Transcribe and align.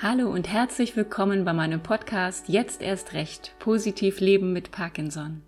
Hallo 0.00 0.30
und 0.30 0.46
herzlich 0.46 0.94
willkommen 0.94 1.44
bei 1.44 1.52
meinem 1.52 1.82
Podcast 1.82 2.48
Jetzt 2.48 2.82
erst 2.82 3.14
recht, 3.14 3.56
positiv 3.58 4.20
leben 4.20 4.52
mit 4.52 4.70
Parkinson. 4.70 5.42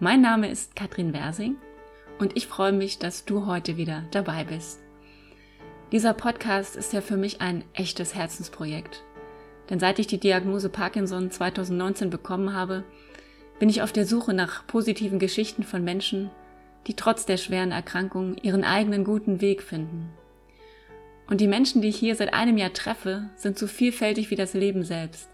Mein 0.00 0.20
Name 0.20 0.50
ist 0.50 0.74
Katrin 0.74 1.12
Wersing 1.12 1.54
und 2.18 2.36
ich 2.36 2.48
freue 2.48 2.72
mich, 2.72 2.98
dass 2.98 3.24
du 3.24 3.46
heute 3.46 3.76
wieder 3.76 4.02
dabei 4.10 4.42
bist. 4.42 4.80
Dieser 5.92 6.12
Podcast 6.12 6.74
ist 6.74 6.92
ja 6.92 7.00
für 7.00 7.16
mich 7.16 7.40
ein 7.40 7.62
echtes 7.72 8.16
Herzensprojekt. 8.16 9.04
Denn 9.70 9.78
seit 9.78 10.00
ich 10.00 10.08
die 10.08 10.18
Diagnose 10.18 10.68
Parkinson 10.68 11.30
2019 11.30 12.10
bekommen 12.10 12.54
habe, 12.54 12.82
bin 13.60 13.68
ich 13.68 13.80
auf 13.80 13.92
der 13.92 14.06
Suche 14.06 14.34
nach 14.34 14.66
positiven 14.66 15.20
Geschichten 15.20 15.62
von 15.62 15.84
Menschen, 15.84 16.32
die 16.88 16.94
trotz 16.94 17.26
der 17.26 17.36
schweren 17.36 17.70
Erkrankung 17.70 18.36
ihren 18.38 18.64
eigenen 18.64 19.04
guten 19.04 19.40
Weg 19.40 19.62
finden 19.62 20.10
und 21.28 21.40
die 21.40 21.46
Menschen, 21.46 21.82
die 21.82 21.88
ich 21.88 21.96
hier 21.96 22.16
seit 22.16 22.34
einem 22.34 22.58
Jahr 22.58 22.72
treffe, 22.72 23.30
sind 23.36 23.58
so 23.58 23.66
vielfältig 23.66 24.30
wie 24.30 24.36
das 24.36 24.54
Leben 24.54 24.84
selbst. 24.84 25.30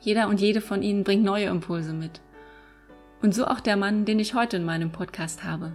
Jeder 0.00 0.28
und 0.28 0.40
jede 0.40 0.60
von 0.60 0.82
ihnen 0.82 1.02
bringt 1.02 1.24
neue 1.24 1.46
Impulse 1.46 1.94
mit. 1.94 2.20
Und 3.22 3.34
so 3.34 3.46
auch 3.46 3.60
der 3.60 3.76
Mann, 3.76 4.04
den 4.04 4.18
ich 4.18 4.34
heute 4.34 4.58
in 4.58 4.64
meinem 4.64 4.92
Podcast 4.92 5.44
habe. 5.44 5.72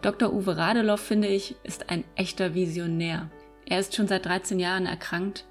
Dr. 0.00 0.32
Uwe 0.32 0.56
Radeloff, 0.56 1.00
finde 1.00 1.28
ich, 1.28 1.56
ist 1.62 1.90
ein 1.90 2.04
echter 2.16 2.54
Visionär. 2.54 3.30
Er 3.66 3.78
ist 3.78 3.94
schon 3.94 4.08
seit 4.08 4.26
13 4.26 4.58
Jahren 4.58 4.86
erkrankt 4.86 5.46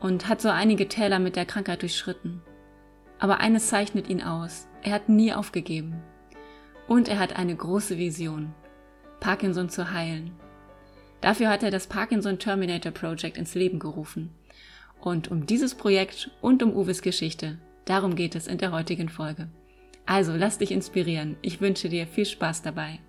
und 0.00 0.28
hat 0.28 0.40
so 0.40 0.48
einige 0.48 0.88
Täler 0.88 1.18
mit 1.18 1.36
der 1.36 1.46
Krankheit 1.46 1.82
durchschritten. 1.82 2.42
Aber 3.18 3.40
eines 3.40 3.68
zeichnet 3.68 4.08
ihn 4.08 4.22
aus. 4.22 4.68
Er 4.82 4.92
hat 4.92 5.08
nie 5.08 5.32
aufgegeben. 5.32 6.02
Und 6.88 7.08
er 7.08 7.18
hat 7.18 7.36
eine 7.36 7.54
große 7.54 7.98
Vision. 7.98 8.54
Parkinson 9.20 9.68
zu 9.68 9.92
heilen. 9.92 10.32
Dafür 11.20 11.48
hat 11.48 11.62
er 11.62 11.70
das 11.70 11.86
Parkinson 11.86 12.38
Terminator 12.38 12.92
Project 12.92 13.38
ins 13.38 13.54
Leben 13.54 13.78
gerufen. 13.78 14.30
Und 15.00 15.30
um 15.30 15.46
dieses 15.46 15.74
Projekt 15.74 16.30
und 16.40 16.62
um 16.62 16.74
Uwes 16.74 17.02
Geschichte, 17.02 17.58
darum 17.84 18.16
geht 18.16 18.34
es 18.34 18.46
in 18.46 18.58
der 18.58 18.72
heutigen 18.72 19.08
Folge. 19.08 19.48
Also 20.04 20.34
lass 20.36 20.58
dich 20.58 20.70
inspirieren. 20.70 21.36
Ich 21.42 21.60
wünsche 21.60 21.88
dir 21.88 22.06
viel 22.06 22.26
Spaß 22.26 22.62
dabei. 22.62 23.00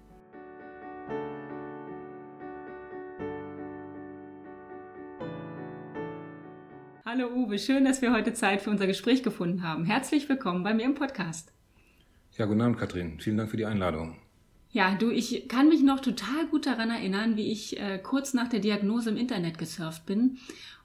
Hallo 7.06 7.30
Uwe, 7.34 7.58
schön, 7.58 7.86
dass 7.86 8.02
wir 8.02 8.14
heute 8.14 8.34
Zeit 8.34 8.62
für 8.62 8.70
unser 8.70 8.86
Gespräch 8.86 9.24
gefunden 9.24 9.64
haben. 9.64 9.86
Herzlich 9.86 10.28
willkommen 10.28 10.64
bei 10.64 10.74
mir 10.74 10.86
im 10.86 10.94
Podcast. 10.94 11.54
Ja, 12.38 12.46
guten 12.46 12.62
Abend, 12.62 12.78
Katrin. 12.78 13.20
Vielen 13.20 13.38
Dank 13.38 13.50
für 13.50 13.58
die 13.58 13.66
Einladung. 13.66 14.18
Ja, 14.78 14.94
du, 14.94 15.10
ich 15.10 15.48
kann 15.48 15.70
mich 15.70 15.82
noch 15.82 16.02
total 16.02 16.46
gut 16.52 16.68
daran 16.68 16.92
erinnern, 16.92 17.36
wie 17.36 17.52
ich 17.52 17.80
äh, 17.80 17.98
kurz 17.98 18.36
nach 18.36 18.48
der 18.48 18.60
Diagnose 18.60 19.10
im 19.10 19.18
Internet 19.18 19.58
gesurft 19.58 20.06
bin. 20.06 20.38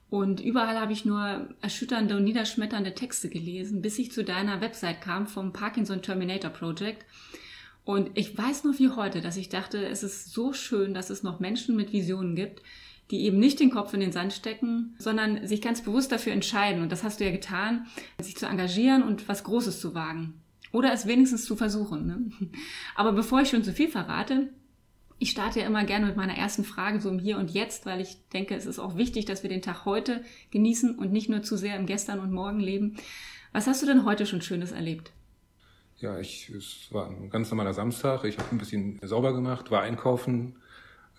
Und 0.09 0.39
überall 0.39 0.79
habe 0.79 0.93
ich 0.93 1.05
nur 1.05 1.47
erschütternde 1.61 2.17
und 2.17 2.23
niederschmetternde 2.23 2.95
Texte 2.95 3.29
gelesen, 3.29 3.83
bis 3.83 3.99
ich 3.99 4.11
zu 4.11 4.23
deiner 4.23 4.61
Website 4.61 4.99
kam 5.01 5.27
vom 5.27 5.53
Parkinson 5.53 6.01
Terminator 6.01 6.49
Project. 6.49 7.05
Und 7.85 8.09
ich 8.15 8.35
weiß 8.35 8.63
noch 8.63 8.79
wie 8.79 8.89
heute, 8.89 9.21
dass 9.21 9.37
ich 9.37 9.49
dachte, 9.49 9.85
es 9.85 10.01
ist 10.01 10.31
so 10.33 10.53
schön, 10.53 10.95
dass 10.95 11.11
es 11.11 11.21
noch 11.21 11.39
Menschen 11.39 11.75
mit 11.75 11.93
Visionen 11.93 12.35
gibt, 12.35 12.63
die 13.11 13.21
eben 13.25 13.37
nicht 13.37 13.59
den 13.59 13.69
Kopf 13.69 13.93
in 13.93 13.99
den 13.99 14.11
Sand 14.11 14.33
stecken, 14.33 14.95
sondern 14.97 15.45
sich 15.45 15.61
ganz 15.61 15.83
bewusst 15.83 16.11
dafür 16.11 16.33
entscheiden. 16.33 16.81
Und 16.81 16.91
das 16.91 17.03
hast 17.03 17.19
du 17.19 17.25
ja 17.25 17.31
getan, 17.31 17.85
sich 18.19 18.37
zu 18.37 18.47
engagieren 18.47 19.03
und 19.03 19.29
was 19.29 19.43
Großes 19.43 19.79
zu 19.79 19.93
wagen. 19.93 20.42
Oder 20.73 20.91
es 20.91 21.05
wenigstens 21.05 21.45
zu 21.45 21.55
versuchen. 21.55 22.07
Ne? 22.07 22.49
Aber 22.95 23.13
bevor 23.13 23.41
ich 23.41 23.49
schon 23.49 23.63
zu 23.63 23.71
viel 23.71 23.87
verrate, 23.87 24.49
ich 25.19 25.29
starte 25.29 25.61
ja 25.61 25.67
immer 25.67 25.85
gerne 25.85 26.07
mit 26.07 26.17
meiner 26.17 26.35
ersten 26.35 26.65
Frage 26.65 26.99
so 26.99 27.09
im 27.09 27.19
Hier 27.19 27.37
und 27.37 27.51
Jetzt, 27.51 27.85
weil 27.85 28.01
ich 28.01 28.17
denke, 28.33 28.55
es 28.55 28.65
ist 28.65 28.79
auch 28.79 28.97
wichtig, 28.97 29.23
dass 29.25 29.43
wir 29.43 29.49
den 29.49 29.61
Tag 29.61 29.85
heute 29.85 30.25
genießen 30.51 30.97
und 30.97 31.13
nicht 31.13 31.29
nur 31.29 31.43
zu 31.43 31.55
sehr 31.55 31.77
im 31.77 31.85
Gestern 31.85 32.19
und 32.19 32.33
Morgen 32.33 32.59
leben. 32.59 32.97
Was 33.53 33.67
hast 33.67 33.81
du 33.83 33.85
denn 33.85 34.03
heute 34.03 34.25
schon 34.25 34.41
Schönes 34.41 34.71
erlebt? 34.71 35.13
Ja, 35.97 36.19
ich, 36.19 36.49
es 36.49 36.87
war 36.91 37.07
ein 37.07 37.29
ganz 37.29 37.51
normaler 37.51 37.73
Samstag. 37.73 38.25
Ich 38.25 38.39
habe 38.39 38.49
ein 38.51 38.57
bisschen 38.57 38.99
sauber 39.03 39.33
gemacht, 39.33 39.69
war 39.69 39.83
einkaufen, 39.83 40.57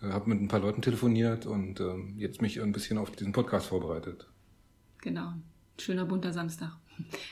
äh, 0.03 0.09
habe 0.09 0.29
mit 0.29 0.43
ein 0.43 0.49
paar 0.49 0.61
Leuten 0.61 0.83
telefoniert 0.83 1.47
und 1.47 1.79
äh, 1.79 1.95
jetzt 2.17 2.43
mich 2.43 2.61
ein 2.61 2.73
bisschen 2.73 2.99
auf 2.99 3.13
diesen 3.13 3.33
Podcast 3.33 3.69
vorbereitet. 3.69 4.27
Genau, 5.01 5.33
schöner 5.79 6.05
bunter 6.05 6.33
Samstag. 6.33 6.73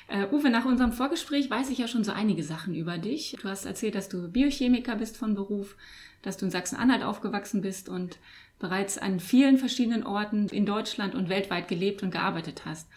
Äh, 0.09 0.27
Uwe, 0.33 0.51
nach 0.51 0.65
unserem 0.65 0.93
Vorgespräch 0.93 1.51
weiß 1.51 1.71
ich 1.71 1.79
ja 1.79 1.89
schon 1.89 2.05
so 2.05 2.13
einige 2.13 2.43
Sachen 2.43 2.75
über 2.75 2.99
dich. 2.99 3.37
Du 3.41 3.49
hast 3.49 3.65
erzählt, 3.65 3.95
dass 3.95 4.09
du 4.09 4.29
Biochemiker 4.29 4.97
bist 4.97 5.17
von 5.17 5.35
Beruf, 5.35 5.77
dass 6.23 6.37
du 6.37 6.47
in 6.47 6.51
Sachsen-Anhalt 6.51 7.03
aufgewachsen 7.03 7.63
bist 7.63 7.89
und 7.89 8.19
bereits 8.59 8.99
an 8.99 9.21
vielen 9.21 9.59
verschiedenen 9.59 10.05
Orten 10.05 10.49
in 10.49 10.67
Deutschland 10.67 11.15
und 11.15 11.29
weltweit 11.29 11.69
gelebt 11.69 12.03
und 12.03 12.11
gearbeitet 12.11 12.65
hast. 12.65 12.89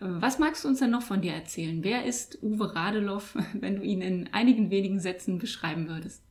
Äh, 0.00 0.06
was 0.06 0.38
magst 0.38 0.64
du 0.64 0.68
uns 0.68 0.78
denn 0.78 0.90
noch 0.90 1.02
von 1.02 1.22
dir 1.22 1.32
erzählen? 1.32 1.82
Wer 1.82 2.04
ist 2.04 2.42
Uwe 2.42 2.74
Radeloff, 2.74 3.36
wenn 3.54 3.76
du 3.76 3.82
ihn 3.82 4.02
in 4.02 4.28
einigen 4.32 4.70
wenigen 4.70 5.00
Sätzen 5.00 5.38
beschreiben 5.38 5.88
würdest? 5.88 6.22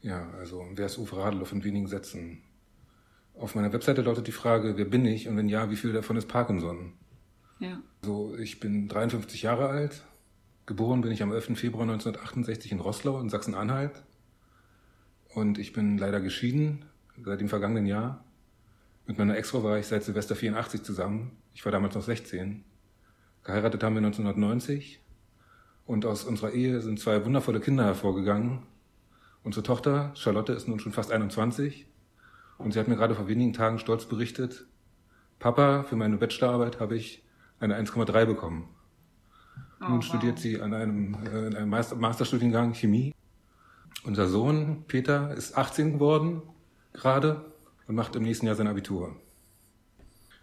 Ja, 0.00 0.30
also 0.38 0.66
wer 0.74 0.86
ist 0.86 0.98
Uwe 0.98 1.16
Radeloff 1.16 1.52
in 1.52 1.64
wenigen 1.64 1.86
Sätzen? 1.86 2.42
Auf 3.34 3.54
meiner 3.54 3.72
Webseite 3.72 4.02
lautet 4.02 4.26
die 4.26 4.32
Frage, 4.32 4.76
wer 4.76 4.84
bin 4.84 5.06
ich 5.06 5.28
und 5.28 5.36
wenn 5.36 5.48
ja, 5.48 5.70
wie 5.70 5.76
viel 5.76 5.92
davon 5.92 6.16
ist 6.16 6.26
Parkinson? 6.26 6.92
Ja. 7.62 7.80
So, 8.02 8.36
ich 8.36 8.58
bin 8.58 8.88
53 8.88 9.42
Jahre 9.42 9.68
alt. 9.68 10.02
Geboren 10.66 11.00
bin 11.00 11.12
ich 11.12 11.22
am 11.22 11.30
11. 11.30 11.56
Februar 11.56 11.84
1968 11.84 12.72
in 12.72 12.80
Roßlau 12.80 13.20
in 13.20 13.28
Sachsen-Anhalt. 13.28 14.02
Und 15.32 15.58
ich 15.58 15.72
bin 15.72 15.96
leider 15.96 16.20
geschieden 16.20 16.84
seit 17.24 17.40
dem 17.40 17.48
vergangenen 17.48 17.86
Jahr. 17.86 18.24
Mit 19.06 19.16
meiner 19.16 19.36
Ex-Frau 19.36 19.62
war 19.62 19.78
ich 19.78 19.86
seit 19.86 20.02
Silvester 20.02 20.34
84 20.34 20.82
zusammen. 20.82 21.36
Ich 21.54 21.64
war 21.64 21.70
damals 21.70 21.94
noch 21.94 22.02
16. 22.02 22.64
Geheiratet 23.44 23.84
haben 23.84 23.94
wir 23.94 23.98
1990. 23.98 25.00
Und 25.86 26.04
aus 26.04 26.24
unserer 26.24 26.50
Ehe 26.50 26.80
sind 26.80 26.98
zwei 26.98 27.24
wundervolle 27.24 27.60
Kinder 27.60 27.84
hervorgegangen. 27.84 28.64
Unsere 29.44 29.62
Tochter, 29.62 30.10
Charlotte, 30.16 30.52
ist 30.52 30.66
nun 30.66 30.80
schon 30.80 30.92
fast 30.92 31.12
21. 31.12 31.86
Und 32.58 32.72
sie 32.72 32.80
hat 32.80 32.88
mir 32.88 32.96
gerade 32.96 33.14
vor 33.14 33.28
wenigen 33.28 33.52
Tagen 33.52 33.78
stolz 33.78 34.06
berichtet, 34.06 34.66
Papa, 35.38 35.82
für 35.82 35.96
meine 35.96 36.16
Bachelorarbeit 36.18 36.78
habe 36.78 36.96
ich 36.96 37.21
eine 37.62 37.78
1,3 37.78 38.26
bekommen. 38.26 38.68
Oh, 39.80 39.84
Nun 39.84 39.96
wow. 39.96 40.04
studiert 40.04 40.38
sie 40.38 40.60
an 40.60 40.74
einem, 40.74 41.14
äh, 41.24 41.46
in 41.46 41.56
einem 41.56 41.70
Master 41.70 41.96
Masterstudiengang 41.96 42.74
Chemie. 42.74 43.14
Unser 44.04 44.26
Sohn 44.26 44.84
Peter 44.88 45.32
ist 45.34 45.56
18 45.56 45.94
geworden 45.94 46.42
gerade 46.92 47.52
und 47.86 47.94
macht 47.94 48.16
im 48.16 48.24
nächsten 48.24 48.46
Jahr 48.46 48.56
sein 48.56 48.66
Abitur. 48.66 49.16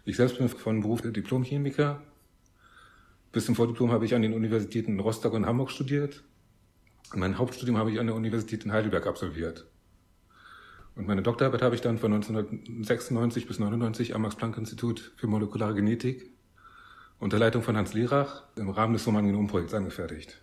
Ich 0.04 0.16
selbst 0.16 0.38
bin 0.38 0.48
von 0.48 0.80
Beruf 0.80 1.02
Diplomchemiker. 1.02 2.02
Bis 3.32 3.46
zum 3.46 3.54
Vordiplom 3.54 3.92
habe 3.92 4.04
ich 4.04 4.14
an 4.14 4.22
den 4.22 4.32
Universitäten 4.32 4.98
Rostock 4.98 5.34
und 5.34 5.46
Hamburg 5.46 5.70
studiert. 5.70 6.24
Und 7.12 7.20
mein 7.20 7.38
Hauptstudium 7.38 7.76
habe 7.76 7.90
ich 7.92 8.00
an 8.00 8.06
der 8.06 8.16
Universität 8.16 8.64
in 8.64 8.72
Heidelberg 8.72 9.06
absolviert. 9.06 9.66
Und 10.96 11.06
meine 11.06 11.22
Doktorarbeit 11.22 11.62
habe 11.62 11.74
ich 11.74 11.80
dann 11.80 11.98
von 11.98 12.12
1996 12.12 13.46
bis 13.46 13.58
1999 13.58 14.14
am 14.14 14.22
Max-Planck-Institut 14.22 15.12
für 15.16 15.26
molekulare 15.26 15.74
Genetik 15.74 16.30
unter 17.20 17.38
Leitung 17.38 17.62
von 17.62 17.76
Hans 17.76 17.94
Lerach 17.94 18.42
im 18.56 18.70
Rahmen 18.70 18.94
des 18.94 19.06
Human-Genom-Projekts 19.06 19.74
angefertigt. 19.74 20.42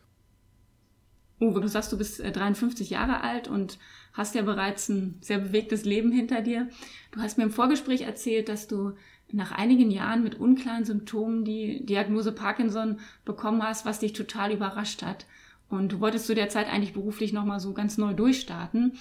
Uwe, 1.40 1.62
du 1.62 1.68
sagst, 1.68 1.92
du 1.92 1.98
bist 1.98 2.20
53 2.20 2.90
äh, 2.90 2.94
Jahre 2.94 3.22
alt 3.22 3.48
und 3.48 3.78
hast 4.14 4.34
ja 4.34 4.42
bereits 4.42 4.90
ein 4.90 5.18
sehr 5.22 5.40
bewegtes 5.40 5.86
Leben 5.86 6.12
hinter 6.12 6.42
dir. 6.42 6.70
Du 7.12 7.20
hast 7.20 7.38
mir 7.38 7.44
im 7.44 7.52
Vorgespräch 7.52 8.02
erzählt, 8.02 8.50
dass 8.50 8.68
du 8.68 8.94
nach 9.32 9.52
einigen 9.52 9.92
Jahren 9.92 10.24
mit 10.24 10.36
unklaren 10.36 10.86
Symptomen 10.86 11.44
die 11.44 11.86
Diagnose 11.86 12.32
Parkinson 12.32 13.00
bekommen 13.26 13.62
hast, 13.62 13.86
was 13.86 14.00
dich 14.00 14.14
total 14.14 14.52
überrascht 14.52 15.04
hat. 15.04 15.26
Und 15.70 15.92
du 15.92 16.00
wolltest 16.00 16.28
zu 16.28 16.34
der 16.34 16.50
Zeit 16.50 16.68
eigentlich 16.68 16.94
beruflich 16.94 17.34
nochmal 17.34 17.60
so 17.60 17.74
ganz 17.74 17.98
neu 17.98 18.14
durchstarten. 18.14 18.94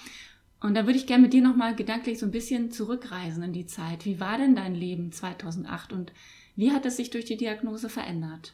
Und 0.59 0.75
da 0.75 0.85
würde 0.85 0.97
ich 0.97 1.07
gerne 1.07 1.23
mit 1.23 1.33
dir 1.33 1.41
nochmal 1.41 1.75
gedanklich 1.75 2.19
so 2.19 2.25
ein 2.25 2.31
bisschen 2.31 2.71
zurückreisen 2.71 3.41
in 3.43 3.53
die 3.53 3.67
Zeit. 3.67 4.05
Wie 4.05 4.19
war 4.19 4.37
denn 4.37 4.55
dein 4.55 4.75
Leben 4.75 5.11
2008 5.11 5.93
und 5.93 6.11
wie 6.57 6.71
hat 6.71 6.85
es 6.85 6.97
sich 6.97 7.11
durch 7.11 7.23
die 7.23 7.37
Diagnose 7.37 7.87
verändert? 7.87 8.53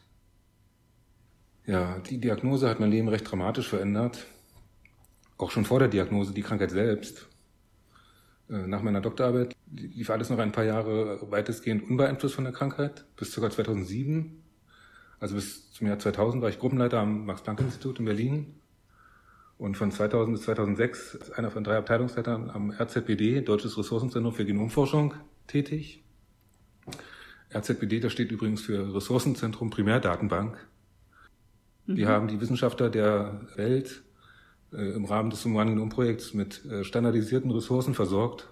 Ja, 1.66 1.98
die 2.00 2.18
Diagnose 2.18 2.68
hat 2.68 2.78
mein 2.78 2.90
Leben 2.90 3.08
recht 3.08 3.28
dramatisch 3.28 3.66
verändert. 3.66 4.26
Auch 5.38 5.50
schon 5.50 5.64
vor 5.64 5.78
der 5.78 5.88
Diagnose, 5.88 6.34
die 6.34 6.42
Krankheit 6.42 6.70
selbst. 6.70 7.26
Äh, 8.50 8.66
nach 8.66 8.82
meiner 8.82 9.00
Doktorarbeit 9.00 9.56
lief 9.72 10.10
alles 10.10 10.28
noch 10.28 10.38
ein 10.38 10.52
paar 10.52 10.64
Jahre 10.64 11.30
weitestgehend 11.30 11.88
unbeeinflusst 11.88 12.34
von 12.34 12.44
der 12.44 12.52
Krankheit, 12.52 13.06
bis 13.16 13.34
ca. 13.34 13.50
2007. 13.50 14.42
Also 15.18 15.36
bis 15.36 15.72
zum 15.72 15.86
Jahr 15.86 15.98
2000 15.98 16.42
war 16.42 16.50
ich 16.50 16.58
Gruppenleiter 16.58 17.00
am 17.00 17.24
Max-Planck-Institut 17.24 18.00
in 18.00 18.04
Berlin. 18.04 18.54
Und 19.56 19.78
von 19.78 19.90
2000 19.90 20.36
bis 20.36 20.44
2006 20.44 21.14
ist 21.14 21.38
einer 21.38 21.50
von 21.50 21.64
drei 21.64 21.78
Abteilungsleitern 21.78 22.50
am 22.50 22.70
RZBD, 22.70 23.40
Deutsches 23.40 23.78
Ressourcenzentrum 23.78 24.34
für 24.34 24.44
Genomforschung, 24.44 25.14
tätig. 25.46 26.04
RZBD, 27.54 28.00
das 28.00 28.12
steht 28.12 28.32
übrigens 28.32 28.62
für 28.62 28.94
Ressourcenzentrum 28.94 29.70
Primärdatenbank. 29.70 30.56
Mhm. 31.86 31.96
Wir 31.96 32.08
haben 32.08 32.28
die 32.28 32.40
Wissenschaftler 32.40 32.90
der 32.90 33.40
Welt 33.56 34.02
äh, 34.72 34.92
im 34.92 35.04
Rahmen 35.04 35.30
des 35.30 35.44
Human-Genom-Projekts 35.44 36.34
mit 36.34 36.64
äh, 36.64 36.84
standardisierten 36.84 37.50
Ressourcen 37.50 37.94
versorgt 37.94 38.48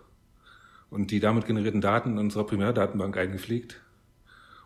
und 0.90 1.10
die 1.10 1.20
damit 1.20 1.46
generierten 1.46 1.80
Daten 1.80 2.12
in 2.12 2.18
unserer 2.18 2.44
Primärdatenbank 2.44 3.16
eingepflegt. 3.16 3.80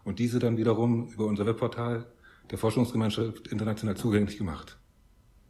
und 0.04 0.20
diese 0.20 0.38
dann 0.38 0.56
wiederum 0.56 1.08
über 1.08 1.26
unser 1.26 1.46
Webportal 1.46 2.06
der 2.50 2.58
Forschungsgemeinschaft 2.58 3.48
international 3.48 3.96
zugänglich 3.96 4.38
gemacht. 4.38 4.78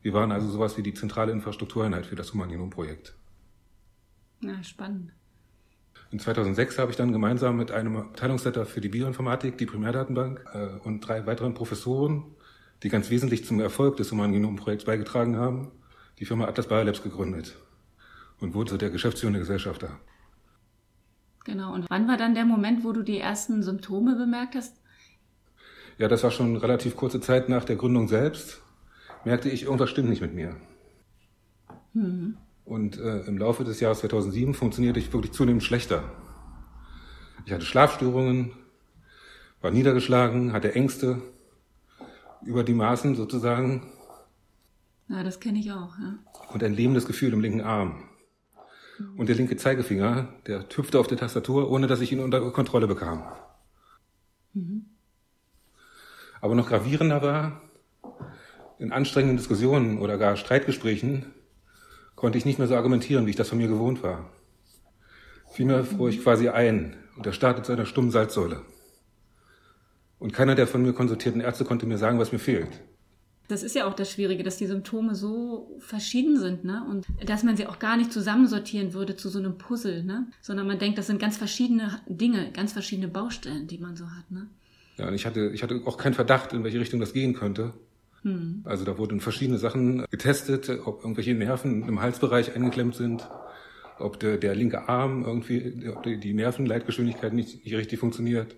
Wir 0.00 0.14
waren 0.14 0.32
also 0.32 0.48
sowas 0.48 0.78
wie 0.78 0.82
die 0.82 0.94
zentrale 0.94 1.32
Infrastruktureinheit 1.32 2.06
für 2.06 2.16
das 2.16 2.32
Humangenom-Projekt. 2.32 3.14
Ja, 4.40 4.62
spannend. 4.62 5.12
In 6.10 6.18
2006 6.20 6.78
habe 6.78 6.90
ich 6.90 6.96
dann 6.96 7.12
gemeinsam 7.12 7.56
mit 7.56 7.72
einem 7.72 7.96
Abteilungsleiter 7.96 8.64
für 8.64 8.80
die 8.80 8.88
Bioinformatik, 8.88 9.58
die 9.58 9.66
Primärdatenbank 9.66 10.44
äh, 10.52 10.86
und 10.86 11.00
drei 11.00 11.26
weiteren 11.26 11.54
Professoren, 11.54 12.24
die 12.82 12.88
ganz 12.88 13.10
wesentlich 13.10 13.44
zum 13.44 13.58
Erfolg 13.60 13.96
des 13.96 14.12
Humangenom-Projekts 14.12 14.84
beigetragen 14.84 15.36
haben, 15.36 15.72
die 16.18 16.24
Firma 16.24 16.46
Atlas 16.46 16.68
Biolabs 16.68 17.02
gegründet 17.02 17.56
und 18.40 18.54
wurde 18.54 18.70
so 18.70 18.76
der 18.76 18.90
geschäftsführende 18.90 19.40
Gesellschafter. 19.40 19.98
Genau. 21.44 21.72
Und 21.74 21.88
wann 21.88 22.08
war 22.08 22.16
dann 22.16 22.34
der 22.34 22.44
Moment, 22.44 22.84
wo 22.84 22.92
du 22.92 23.02
die 23.02 23.18
ersten 23.18 23.62
Symptome 23.62 24.16
bemerkt 24.16 24.54
hast? 24.54 24.76
Ja, 25.98 26.08
das 26.08 26.22
war 26.22 26.30
schon 26.30 26.56
relativ 26.56 26.96
kurze 26.96 27.20
Zeit 27.20 27.48
nach 27.48 27.64
der 27.64 27.76
Gründung 27.76 28.08
selbst. 28.08 28.62
Merkte 29.24 29.48
ich, 29.48 29.62
irgendwas 29.62 29.90
stimmt 29.90 30.10
nicht 30.10 30.20
mit 30.20 30.34
mir. 30.34 30.56
Mhm. 31.94 32.36
Und 32.66 32.98
äh, 32.98 33.20
im 33.20 33.38
Laufe 33.38 33.62
des 33.62 33.78
Jahres 33.78 34.00
2007 34.00 34.52
funktionierte 34.52 34.98
ich 34.98 35.12
wirklich 35.12 35.32
zunehmend 35.32 35.62
schlechter. 35.62 36.02
Ich 37.46 37.52
hatte 37.52 37.64
Schlafstörungen, 37.64 38.50
war 39.60 39.70
niedergeschlagen, 39.70 40.52
hatte 40.52 40.74
Ängste 40.74 41.22
über 42.44 42.64
die 42.64 42.74
Maßen 42.74 43.14
sozusagen. 43.14 43.86
Ja, 45.08 45.22
das 45.22 45.38
kenne 45.38 45.60
ich 45.60 45.70
auch. 45.70 45.96
Ja. 45.96 46.18
Und 46.52 46.64
ein 46.64 46.74
lähmendes 46.74 47.06
Gefühl 47.06 47.32
im 47.32 47.40
linken 47.40 47.60
Arm. 47.60 48.02
Und 49.16 49.28
der 49.28 49.36
linke 49.36 49.56
Zeigefinger, 49.56 50.28
der 50.48 50.68
tüpfte 50.68 50.98
auf 50.98 51.06
der 51.06 51.18
Tastatur, 51.18 51.70
ohne 51.70 51.86
dass 51.86 52.00
ich 52.00 52.10
ihn 52.10 52.20
unter 52.20 52.50
Kontrolle 52.50 52.88
bekam. 52.88 53.22
Mhm. 54.54 54.86
Aber 56.40 56.56
noch 56.56 56.68
gravierender 56.68 57.22
war, 57.22 57.60
in 58.80 58.90
anstrengenden 58.90 59.36
Diskussionen 59.36 59.98
oder 59.98 60.18
gar 60.18 60.36
Streitgesprächen 60.36 61.26
konnte 62.16 62.38
ich 62.38 62.44
nicht 62.44 62.58
mehr 62.58 62.66
so 62.66 62.74
argumentieren, 62.74 63.26
wie 63.26 63.30
ich 63.30 63.36
das 63.36 63.48
von 63.48 63.58
mir 63.58 63.68
gewohnt 63.68 64.02
war. 64.02 64.30
Vielmehr 65.52 65.84
fuhr 65.84 66.08
ich 66.08 66.22
quasi 66.22 66.48
ein 66.48 66.96
und 67.16 67.26
er 67.26 67.32
startet 67.32 67.66
zu 67.66 67.72
einer 67.72 67.86
stummen 67.86 68.10
Salzsäule. 68.10 68.62
Und 70.18 70.32
keiner 70.32 70.54
der 70.54 70.66
von 70.66 70.82
mir 70.82 70.92
konsultierten 70.92 71.40
Ärzte 71.40 71.64
konnte 71.64 71.86
mir 71.86 71.98
sagen, 71.98 72.18
was 72.18 72.32
mir 72.32 72.38
fehlt. 72.38 72.80
Das 73.48 73.62
ist 73.62 73.76
ja 73.76 73.86
auch 73.86 73.94
das 73.94 74.10
Schwierige, 74.10 74.42
dass 74.42 74.56
die 74.56 74.66
Symptome 74.66 75.14
so 75.14 75.76
verschieden 75.78 76.36
sind, 76.36 76.64
ne? 76.64 76.84
Und 76.90 77.06
dass 77.24 77.44
man 77.44 77.56
sie 77.56 77.66
auch 77.66 77.78
gar 77.78 77.96
nicht 77.96 78.12
zusammensortieren 78.12 78.92
würde 78.92 79.14
zu 79.14 79.28
so 79.28 79.38
einem 79.38 79.56
Puzzle, 79.56 80.02
ne? 80.02 80.26
Sondern 80.40 80.66
man 80.66 80.80
denkt, 80.80 80.98
das 80.98 81.06
sind 81.06 81.20
ganz 81.20 81.36
verschiedene 81.36 82.00
Dinge, 82.08 82.50
ganz 82.52 82.72
verschiedene 82.72 83.06
Baustellen, 83.06 83.68
die 83.68 83.78
man 83.78 83.94
so 83.94 84.06
hat, 84.06 84.30
ne? 84.30 84.48
Ja, 84.96 85.06
und 85.06 85.14
ich 85.14 85.26
hatte, 85.26 85.50
ich 85.54 85.62
hatte 85.62 85.80
auch 85.84 85.96
keinen 85.96 86.14
Verdacht, 86.14 86.54
in 86.54 86.64
welche 86.64 86.80
Richtung 86.80 86.98
das 86.98 87.12
gehen 87.12 87.34
könnte. 87.34 87.72
Hm. 88.26 88.62
Also 88.64 88.84
da 88.84 88.98
wurden 88.98 89.20
verschiedene 89.20 89.56
Sachen 89.56 90.04
getestet, 90.10 90.68
ob 90.84 91.02
irgendwelche 91.02 91.32
Nerven 91.32 91.88
im 91.88 92.00
Halsbereich 92.00 92.56
eingeklemmt 92.56 92.96
sind, 92.96 93.28
ob 94.00 94.18
der, 94.18 94.36
der 94.36 94.56
linke 94.56 94.88
Arm 94.88 95.24
irgendwie, 95.24 95.88
ob 95.88 96.02
die, 96.02 96.34
Nervenleitgeschwindigkeit 96.34 97.32
nicht, 97.32 97.64
nicht 97.64 97.76
richtig 97.76 98.00
funktioniert 98.00 98.56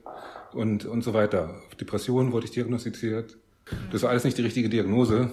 und, 0.54 0.86
und 0.86 1.04
so 1.04 1.12
weiter. 1.12 1.60
Auf 1.66 1.74
Depressionen 1.74 2.32
wurde 2.32 2.46
ich 2.46 2.52
diagnostiziert. 2.52 3.36
Das 3.92 4.02
war 4.02 4.08
alles 4.08 4.24
nicht 4.24 4.38
die 4.38 4.42
richtige 4.42 4.70
Diagnose. 4.70 5.30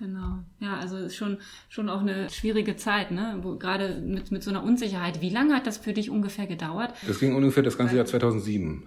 Genau. 0.00 0.40
Ja, 0.58 0.78
also 0.78 0.96
ist 0.96 1.14
schon, 1.14 1.38
schon 1.68 1.88
auch 1.88 2.00
eine 2.00 2.28
schwierige 2.30 2.74
Zeit, 2.74 3.12
ne? 3.12 3.38
Wo, 3.42 3.56
gerade 3.56 4.00
mit, 4.00 4.32
mit 4.32 4.42
so 4.42 4.50
einer 4.50 4.64
Unsicherheit. 4.64 5.22
Wie 5.22 5.30
lange 5.30 5.54
hat 5.54 5.68
das 5.68 5.78
für 5.78 5.92
dich 5.92 6.10
ungefähr 6.10 6.48
gedauert? 6.48 6.92
Das 7.06 7.20
ging 7.20 7.36
ungefähr 7.36 7.62
das 7.62 7.78
ganze 7.78 7.96
Jahr 7.96 8.06
2007. 8.06 8.82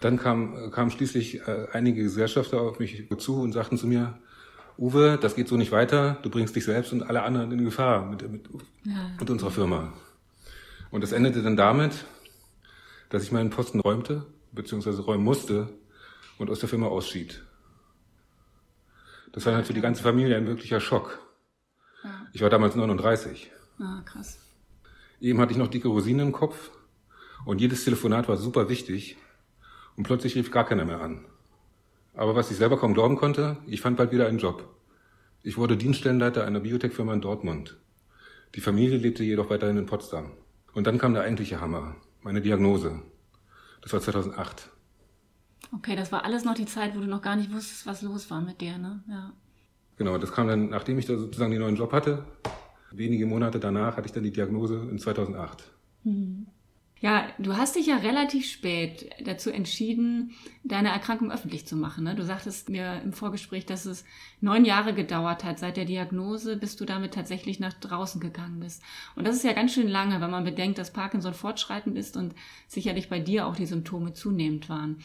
Dann 0.00 0.18
kam, 0.18 0.70
kamen 0.70 0.90
schließlich 0.90 1.46
äh, 1.48 1.68
einige 1.72 2.02
Gesellschafter 2.02 2.60
auf 2.60 2.78
mich 2.78 3.08
zu 3.18 3.40
und 3.40 3.52
sagten 3.52 3.78
zu 3.78 3.86
mir, 3.86 4.18
Uwe, 4.76 5.18
das 5.20 5.36
geht 5.36 5.48
so 5.48 5.56
nicht 5.56 5.70
weiter, 5.70 6.18
du 6.22 6.30
bringst 6.30 6.56
dich 6.56 6.64
selbst 6.64 6.92
und 6.92 7.02
alle 7.02 7.22
anderen 7.22 7.52
in 7.52 7.64
Gefahr 7.64 8.04
mit, 8.06 8.28
mit, 8.28 8.48
ja. 8.84 9.10
mit 9.18 9.30
unserer 9.30 9.52
Firma. 9.52 9.92
Und 10.90 11.02
das 11.02 11.12
endete 11.12 11.42
dann 11.42 11.56
damit, 11.56 12.04
dass 13.08 13.22
ich 13.22 13.30
meinen 13.30 13.50
Posten 13.50 13.80
räumte, 13.80 14.26
beziehungsweise 14.52 15.02
räumen 15.02 15.24
musste 15.24 15.68
und 16.38 16.50
aus 16.50 16.58
der 16.58 16.68
Firma 16.68 16.88
ausschied. 16.88 17.42
Das 19.32 19.46
war 19.46 19.54
halt 19.54 19.66
für 19.66 19.74
die 19.74 19.80
ganze 19.80 20.02
Familie 20.02 20.36
ein 20.36 20.46
wirklicher 20.46 20.80
Schock. 20.80 21.20
Ja. 22.02 22.26
Ich 22.32 22.42
war 22.42 22.50
damals 22.50 22.74
39. 22.74 23.50
Ah, 23.78 24.02
krass. 24.04 24.38
Eben 25.20 25.40
hatte 25.40 25.52
ich 25.52 25.58
noch 25.58 25.68
dicke 25.68 25.88
Rosinen 25.88 26.28
im 26.28 26.32
Kopf 26.32 26.70
und 27.44 27.60
jedes 27.60 27.84
Telefonat 27.84 28.28
war 28.28 28.36
super 28.36 28.68
wichtig 28.68 29.16
und 29.96 30.04
plötzlich 30.04 30.34
rief 30.34 30.50
gar 30.50 30.66
keiner 30.66 30.84
mehr 30.84 31.00
an. 31.00 31.24
Aber 32.14 32.36
was 32.36 32.50
ich 32.50 32.56
selber 32.56 32.78
kaum 32.78 32.94
glauben 32.94 33.16
konnte, 33.16 33.56
ich 33.66 33.80
fand 33.80 33.96
bald 33.96 34.12
wieder 34.12 34.26
einen 34.26 34.38
Job. 34.38 34.68
Ich 35.42 35.56
wurde 35.56 35.76
Dienststellenleiter 35.76 36.44
einer 36.44 36.60
Biotech-Firma 36.60 37.12
in 37.12 37.20
Dortmund. 37.20 37.78
Die 38.54 38.60
Familie 38.60 38.98
lebte 38.98 39.24
jedoch 39.24 39.50
weiterhin 39.50 39.76
in 39.76 39.86
Potsdam. 39.86 40.32
Und 40.72 40.86
dann 40.86 40.98
kam 40.98 41.12
der 41.14 41.24
eigentliche 41.24 41.60
Hammer, 41.60 41.96
meine 42.22 42.40
Diagnose. 42.40 43.02
Das 43.82 43.92
war 43.92 44.00
2008. 44.00 44.70
Okay, 45.72 45.96
das 45.96 46.12
war 46.12 46.24
alles 46.24 46.44
noch 46.44 46.54
die 46.54 46.66
Zeit, 46.66 46.96
wo 46.96 47.00
du 47.00 47.06
noch 47.06 47.22
gar 47.22 47.36
nicht 47.36 47.52
wusstest, 47.52 47.86
was 47.86 48.02
los 48.02 48.30
war 48.30 48.40
mit 48.40 48.60
dir, 48.60 48.78
ne? 48.78 49.02
Ja. 49.08 49.32
Genau, 49.96 50.18
das 50.18 50.32
kam 50.32 50.48
dann, 50.48 50.70
nachdem 50.70 50.98
ich 50.98 51.06
da 51.06 51.16
sozusagen 51.16 51.50
den 51.50 51.60
neuen 51.60 51.76
Job 51.76 51.92
hatte. 51.92 52.24
Wenige 52.92 53.26
Monate 53.26 53.58
danach 53.58 53.96
hatte 53.96 54.06
ich 54.06 54.12
dann 54.12 54.22
die 54.22 54.32
Diagnose 54.32 54.88
in 54.90 54.98
2008. 54.98 55.70
Mhm. 56.04 56.46
Ja, 57.04 57.28
du 57.36 57.54
hast 57.58 57.76
dich 57.76 57.88
ja 57.88 57.98
relativ 57.98 58.50
spät 58.50 59.10
dazu 59.22 59.50
entschieden, 59.50 60.30
deine 60.62 60.88
Erkrankung 60.88 61.30
öffentlich 61.30 61.66
zu 61.66 61.76
machen. 61.76 62.04
Ne? 62.04 62.14
Du 62.14 62.24
sagtest 62.24 62.70
mir 62.70 63.02
im 63.02 63.12
Vorgespräch, 63.12 63.66
dass 63.66 63.84
es 63.84 64.06
neun 64.40 64.64
Jahre 64.64 64.94
gedauert 64.94 65.44
hat 65.44 65.58
seit 65.58 65.76
der 65.76 65.84
Diagnose, 65.84 66.56
bis 66.56 66.76
du 66.76 66.86
damit 66.86 67.12
tatsächlich 67.12 67.60
nach 67.60 67.74
draußen 67.74 68.22
gegangen 68.22 68.60
bist. 68.60 68.82
Und 69.16 69.26
das 69.26 69.36
ist 69.36 69.44
ja 69.44 69.52
ganz 69.52 69.74
schön 69.74 69.86
lange, 69.86 70.22
wenn 70.22 70.30
man 70.30 70.44
bedenkt, 70.44 70.78
dass 70.78 70.94
Parkinson 70.94 71.34
fortschreitend 71.34 71.98
ist 71.98 72.16
und 72.16 72.34
sicherlich 72.68 73.10
bei 73.10 73.20
dir 73.20 73.48
auch 73.48 73.56
die 73.56 73.66
Symptome 73.66 74.14
zunehmend 74.14 74.70
waren. 74.70 74.96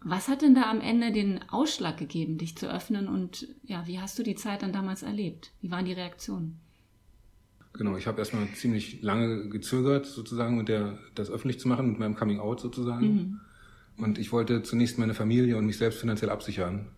Was 0.00 0.26
hat 0.26 0.42
denn 0.42 0.56
da 0.56 0.68
am 0.68 0.80
Ende 0.80 1.12
den 1.12 1.48
Ausschlag 1.50 1.98
gegeben, 1.98 2.38
dich 2.38 2.56
zu 2.56 2.68
öffnen 2.68 3.06
und 3.06 3.46
ja, 3.62 3.86
wie 3.86 4.00
hast 4.00 4.18
du 4.18 4.24
die 4.24 4.34
Zeit 4.34 4.62
dann 4.62 4.72
damals 4.72 5.04
erlebt? 5.04 5.52
Wie 5.60 5.70
waren 5.70 5.84
die 5.84 5.92
Reaktionen? 5.92 6.58
Genau, 7.78 7.96
ich 7.96 8.08
habe 8.08 8.18
erstmal 8.18 8.48
ziemlich 8.54 9.02
lange 9.02 9.48
gezögert, 9.48 10.04
sozusagen, 10.04 10.56
mit 10.56 10.68
der, 10.68 10.98
das 11.14 11.30
öffentlich 11.30 11.60
zu 11.60 11.68
machen, 11.68 11.90
mit 11.90 12.00
meinem 12.00 12.16
Coming 12.16 12.40
Out 12.40 12.60
sozusagen. 12.60 13.06
Mhm. 13.06 13.40
Und 13.98 14.18
ich 14.18 14.32
wollte 14.32 14.64
zunächst 14.64 14.98
meine 14.98 15.14
Familie 15.14 15.56
und 15.56 15.64
mich 15.64 15.78
selbst 15.78 16.00
finanziell 16.00 16.30
absichern. 16.30 16.88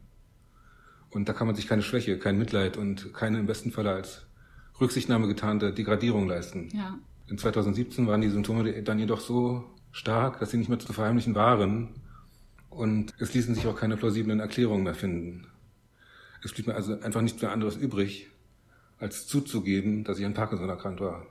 Und 1.11 1.29
da 1.29 1.35
kann 1.35 1.47
man 1.47 1.55
sich 1.55 1.67
keine 1.67 1.83
Schwäche, 1.83 2.19
kein 2.19 2.39
Mitleid 2.39 2.79
und 2.79 3.13
keine 3.13 3.39
im 3.39 3.47
besten 3.47 3.73
Falle 3.73 3.91
als 3.91 4.23
Rücksichtnahme 4.81 5.29
getarnte 5.29 5.75
Degradierung 5.75 6.27
leisten. 6.27 6.71
Ja. 6.73 6.99
In 7.29 7.37
2017 7.37 8.07
waren 8.07 8.23
die 8.23 8.31
Symptome 8.31 8.83
dann 8.83 8.99
jedoch 8.99 9.21
so 9.21 9.65
stark, 9.93 10.41
dass 10.41 10.51
sie 10.51 10.57
nicht 10.57 10.71
mehr 10.71 10.79
zu 10.79 10.95
verheimlichen 10.95 11.35
waren. 11.35 11.91
Und 12.71 13.13
es 13.19 13.35
ließen 13.35 13.55
sich 13.55 13.67
auch 13.67 13.77
keine 13.77 13.99
plausiblen 13.99 14.41
Erklärungen 14.41 14.85
mehr 14.85 14.95
finden. 14.95 15.47
Es 16.43 16.55
blieb 16.55 16.69
mir 16.69 16.75
also 16.75 16.99
einfach 17.01 17.21
nichts 17.21 17.43
mehr 17.43 17.53
anderes 17.53 17.77
übrig, 17.77 18.31
als 19.01 19.27
zuzugeben, 19.27 20.05
dass 20.05 20.19
ich 20.19 20.27
an 20.27 20.35
Parkinson 20.35 20.69
erkrankt 20.69 21.01
war. 21.01 21.27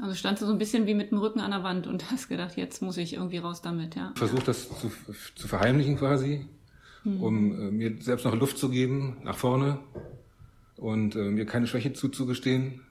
Also 0.00 0.14
standst 0.14 0.42
du 0.42 0.46
so 0.46 0.52
ein 0.52 0.58
bisschen 0.58 0.86
wie 0.86 0.94
mit 0.94 1.10
dem 1.10 1.18
Rücken 1.18 1.40
an 1.40 1.50
der 1.50 1.62
Wand 1.62 1.86
und 1.86 2.10
hast 2.10 2.28
gedacht, 2.28 2.56
jetzt 2.56 2.82
muss 2.82 2.96
ich 2.96 3.14
irgendwie 3.14 3.38
raus 3.38 3.62
damit, 3.62 3.94
ja. 3.94 4.12
Versucht 4.16 4.48
das 4.48 4.68
zu, 4.68 4.90
zu 5.34 5.48
verheimlichen 5.48 5.96
quasi, 5.96 6.46
hm. 7.02 7.22
um 7.22 7.52
äh, 7.52 7.70
mir 7.70 7.96
selbst 8.00 8.24
noch 8.24 8.34
Luft 8.34 8.58
zu 8.58 8.70
geben 8.70 9.18
nach 9.24 9.36
vorne 9.36 9.78
und 10.76 11.16
äh, 11.16 11.30
mir 11.30 11.46
keine 11.46 11.66
Schwäche 11.66 11.92
zuzugestehen. 11.92 12.82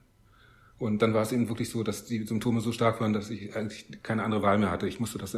Und 0.78 1.02
dann 1.02 1.12
war 1.12 1.22
es 1.22 1.32
eben 1.32 1.48
wirklich 1.48 1.70
so, 1.70 1.82
dass 1.82 2.04
die 2.04 2.22
Symptome 2.24 2.60
so 2.60 2.70
stark 2.70 3.00
waren, 3.00 3.12
dass 3.12 3.30
ich 3.30 3.56
eigentlich 3.56 4.00
keine 4.04 4.22
andere 4.22 4.42
Wahl 4.42 4.58
mehr 4.58 4.70
hatte. 4.70 4.86
Ich 4.86 5.00
musste 5.00 5.18
das 5.18 5.36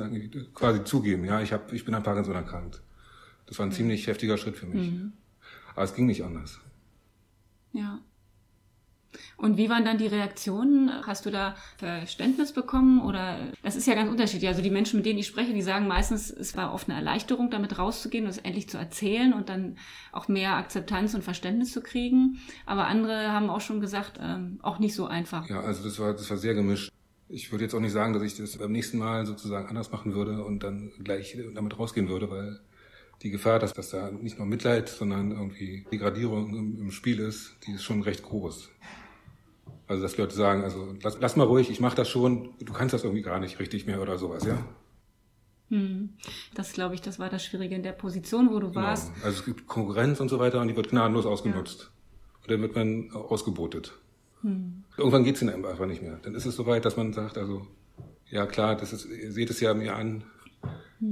quasi 0.55 0.85
zugeben. 0.85 1.25
Ja, 1.25 1.41
ich, 1.41 1.55
hab, 1.55 1.73
ich 1.73 1.87
bin 1.87 1.95
an 1.95 2.03
Parkinson 2.03 2.35
erkrankt. 2.35 2.83
Das 3.47 3.59
war 3.59 3.65
ein 3.65 3.71
mhm. 3.71 3.75
ziemlich 3.75 4.07
heftiger 4.07 4.37
Schritt 4.37 4.57
für 4.57 4.67
mich. 4.67 4.91
Mhm. 4.91 5.13
Aber 5.75 5.85
es 5.85 5.95
ging 5.95 6.07
nicht 6.07 6.25
anders. 6.25 6.61
Ja. 7.73 8.01
Und 9.37 9.57
wie 9.57 9.69
waren 9.69 9.85
dann 9.85 9.99
die 9.99 10.07
Reaktionen? 10.07 10.91
Hast 11.07 11.27
du 11.27 11.31
da 11.31 11.57
Verständnis 11.79 12.53
bekommen 12.53 13.01
oder 13.01 13.39
das 13.63 13.77
ist 13.77 13.87
ja 13.87 13.95
ganz 13.95 14.11
unterschiedlich. 14.11 14.49
Also 14.49 14.63
die 14.63 14.71
Menschen, 14.71 14.97
mit 14.97 15.07
denen 15.07 15.19
ich 15.19 15.27
spreche, 15.27 15.53
die 15.53 15.63
sagen 15.63 15.87
meistens, 15.87 16.31
es 16.31 16.57
war 16.57 16.73
oft 16.73 16.89
eine 16.89 16.99
Erleichterung, 16.99 17.51
damit 17.51 17.79
rauszugehen 17.79 18.25
und 18.25 18.31
es 18.31 18.39
endlich 18.39 18.69
zu 18.69 18.79
erzählen 18.79 19.33
und 19.33 19.49
dann 19.49 19.77
auch 20.13 20.29
mehr 20.29 20.57
Akzeptanz 20.57 21.15
und 21.15 21.23
Verständnis 21.23 21.73
zu 21.73 21.81
kriegen. 21.81 22.39
Aber 22.67 22.87
andere 22.87 23.33
haben 23.33 23.51
auch 23.51 23.61
schon 23.61 23.81
gesagt, 23.81 24.19
ähm, 24.23 24.59
auch 24.63 24.79
nicht 24.79 24.95
so 24.95 25.07
einfach. 25.07 25.49
Ja, 25.49 25.61
also 25.61 25.83
das 25.83 25.99
war, 25.99 26.13
das 26.13 26.29
war 26.31 26.37
sehr 26.37 26.55
gemischt. 26.55 26.93
Ich 27.29 27.53
würde 27.53 27.65
jetzt 27.65 27.75
auch 27.75 27.81
nicht 27.81 27.93
sagen, 27.93 28.13
dass 28.13 28.23
ich 28.23 28.37
das 28.37 28.59
beim 28.59 28.73
nächsten 28.73 28.99
Mal 28.99 29.25
sozusagen 29.25 29.69
anders 29.69 29.93
machen 29.93 30.15
würde 30.15 30.43
und 30.45 30.63
dann 30.65 30.91
gleich 31.03 31.39
damit 31.55 31.79
rausgehen 31.79 32.09
würde, 32.09 32.29
weil 32.29 32.61
die 33.23 33.31
Gefahr, 33.31 33.59
dass, 33.59 33.73
dass 33.73 33.91
da 33.91 34.11
nicht 34.11 34.39
nur 34.39 34.47
Mitleid, 34.47 34.89
sondern 34.89 35.31
irgendwie 35.31 35.85
Degradierung 35.93 36.55
im, 36.57 36.79
im 36.81 36.91
Spiel 36.91 37.19
ist, 37.21 37.57
die 37.67 37.73
ist 37.73 37.85
schon 37.85 38.03
recht 38.03 38.23
groß. 38.23 38.71
Also 39.91 40.05
dass 40.05 40.17
Leute 40.17 40.37
sagen, 40.37 40.63
also 40.63 40.95
lass, 41.03 41.19
lass 41.19 41.35
mal 41.35 41.49
ruhig, 41.49 41.69
ich 41.69 41.81
mache 41.81 41.97
das 41.97 42.09
schon, 42.09 42.51
du 42.61 42.73
kannst 42.73 42.95
das 42.95 43.03
irgendwie 43.03 43.23
gar 43.23 43.41
nicht 43.41 43.59
richtig 43.59 43.87
mehr 43.87 44.01
oder 44.01 44.19
sowas, 44.19 44.47
ja. 44.47 44.57
Hm. 45.69 46.11
Das 46.55 46.73
glaube 46.73 46.95
ich, 46.95 47.01
das 47.01 47.19
war 47.19 47.29
das 47.29 47.45
Schwierige 47.45 47.75
in 47.75 47.83
der 47.83 47.91
Position, 47.91 48.53
wo 48.53 48.61
du 48.61 48.69
genau. 48.69 48.83
warst. 48.83 49.11
Also 49.25 49.41
es 49.41 49.45
gibt 49.45 49.67
Konkurrenz 49.67 50.21
und 50.21 50.29
so 50.29 50.39
weiter 50.39 50.61
und 50.61 50.69
die 50.69 50.77
wird 50.77 50.91
gnadenlos 50.91 51.27
ausgenutzt. 51.27 51.81
Ja. 51.81 52.43
Und 52.43 52.51
dann 52.53 52.63
wird 52.63 52.77
man 52.77 53.11
ausgebotet. 53.11 53.99
Hm. 54.43 54.85
Irgendwann 54.97 55.25
geht 55.25 55.35
es 55.35 55.41
dann 55.41 55.65
einfach 55.65 55.87
nicht 55.87 56.03
mehr. 56.03 56.21
Dann 56.23 56.37
ist 56.37 56.47
es 56.47 56.55
soweit, 56.55 56.85
dass 56.85 56.97
man 56.97 57.13
sagt, 57.13 57.37
also 57.37 57.67
ja 58.31 58.47
klar, 58.47 58.77
das 58.77 58.93
ist, 58.93 59.07
ihr 59.07 59.33
seht 59.33 59.51
es 59.51 59.59
ja 59.59 59.75
mir 59.75 59.97
an. 59.97 60.23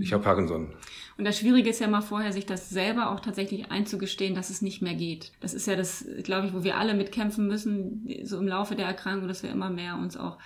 Ich 0.00 0.12
habe 0.12 0.23
Parkinson. 0.23 0.75
Und 1.16 1.25
das 1.25 1.38
Schwierige 1.38 1.71
ist 1.71 1.80
ja 1.80 1.88
mal 1.88 2.00
vorher, 2.00 2.33
sich 2.33 2.47
das 2.47 2.71
selber 2.71 3.11
auch 3.11 3.21
tatsächlich 3.21 3.71
einzugestehen, 3.71 4.35
dass 4.35 4.50
es 4.50 4.62
nicht 4.62 4.83
mehr 4.83 4.95
geht. 4.95 5.33
Das 5.40 5.54
ist 5.54 5.66
ja 5.66 5.76
das, 5.76 6.07
glaube 6.23 6.47
ich, 6.47 6.54
wo 6.54 6.62
wir 6.62 6.76
alle 6.76 6.95
mitkämpfen 6.95 7.47
müssen, 7.47 8.09
so 8.23 8.38
im 8.38 8.49
Laufe 8.49 8.76
der 8.76 8.87
Erkrankung, 8.87 9.28
dass 9.28 9.42
wir 9.42 9.50
immer 9.50 9.71
mehr 9.71 9.97
uns 9.97 10.16
auch 10.16 10.38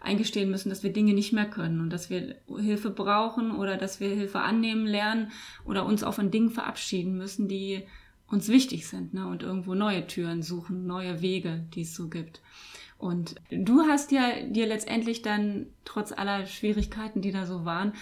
eingestehen 0.00 0.50
müssen, 0.50 0.68
dass 0.68 0.82
wir 0.82 0.92
Dinge 0.92 1.14
nicht 1.14 1.32
mehr 1.32 1.48
können 1.48 1.80
und 1.80 1.90
dass 1.90 2.10
wir 2.10 2.36
Hilfe 2.46 2.90
brauchen 2.90 3.52
oder 3.52 3.76
dass 3.76 4.00
wir 4.00 4.08
Hilfe 4.08 4.40
annehmen 4.40 4.86
lernen 4.86 5.32
oder 5.64 5.86
uns 5.86 6.04
auch 6.04 6.14
von 6.14 6.30
Dingen 6.30 6.50
verabschieden 6.50 7.16
müssen, 7.16 7.48
die 7.48 7.82
uns 8.28 8.48
wichtig 8.48 8.86
sind 8.86 9.14
ne? 9.14 9.26
und 9.26 9.42
irgendwo 9.42 9.74
neue 9.74 10.06
Türen 10.06 10.42
suchen, 10.42 10.86
neue 10.86 11.20
Wege, 11.22 11.64
die 11.74 11.82
es 11.82 11.94
so 11.94 12.08
gibt. 12.08 12.40
Und 12.98 13.34
du 13.50 13.82
hast 13.82 14.12
ja 14.12 14.42
dir 14.48 14.66
letztendlich 14.66 15.22
dann, 15.22 15.66
trotz 15.84 16.12
aller 16.12 16.46
Schwierigkeiten, 16.46 17.20
die 17.20 17.32
da 17.32 17.44
so 17.44 17.64
waren, 17.64 17.92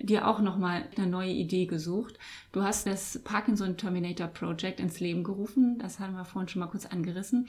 dir 0.00 0.28
auch 0.28 0.40
nochmal 0.40 0.88
eine 0.96 1.06
neue 1.06 1.30
Idee 1.30 1.66
gesucht. 1.66 2.18
Du 2.52 2.62
hast 2.62 2.86
das 2.86 3.20
Parkinson 3.24 3.76
Terminator 3.76 4.26
Project 4.26 4.80
ins 4.80 5.00
Leben 5.00 5.24
gerufen. 5.24 5.78
Das 5.78 6.00
haben 6.00 6.14
wir 6.14 6.24
vorhin 6.24 6.48
schon 6.48 6.60
mal 6.60 6.68
kurz 6.68 6.86
angerissen. 6.86 7.48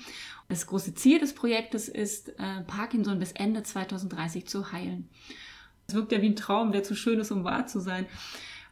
Das 0.49 0.67
große 0.67 0.93
Ziel 0.95 1.19
des 1.19 1.33
Projektes 1.33 1.89
ist, 1.89 2.29
äh, 2.39 2.61
Parkinson 2.67 3.19
bis 3.19 3.31
Ende 3.31 3.63
2030 3.63 4.47
zu 4.47 4.71
heilen. 4.71 5.09
Es 5.87 5.93
wirkt 5.93 6.11
ja 6.11 6.21
wie 6.21 6.29
ein 6.29 6.35
Traum, 6.35 6.71
der 6.71 6.83
zu 6.83 6.95
schön 6.95 7.19
ist, 7.19 7.31
um 7.31 7.43
wahr 7.43 7.67
zu 7.67 7.79
sein. 7.79 8.05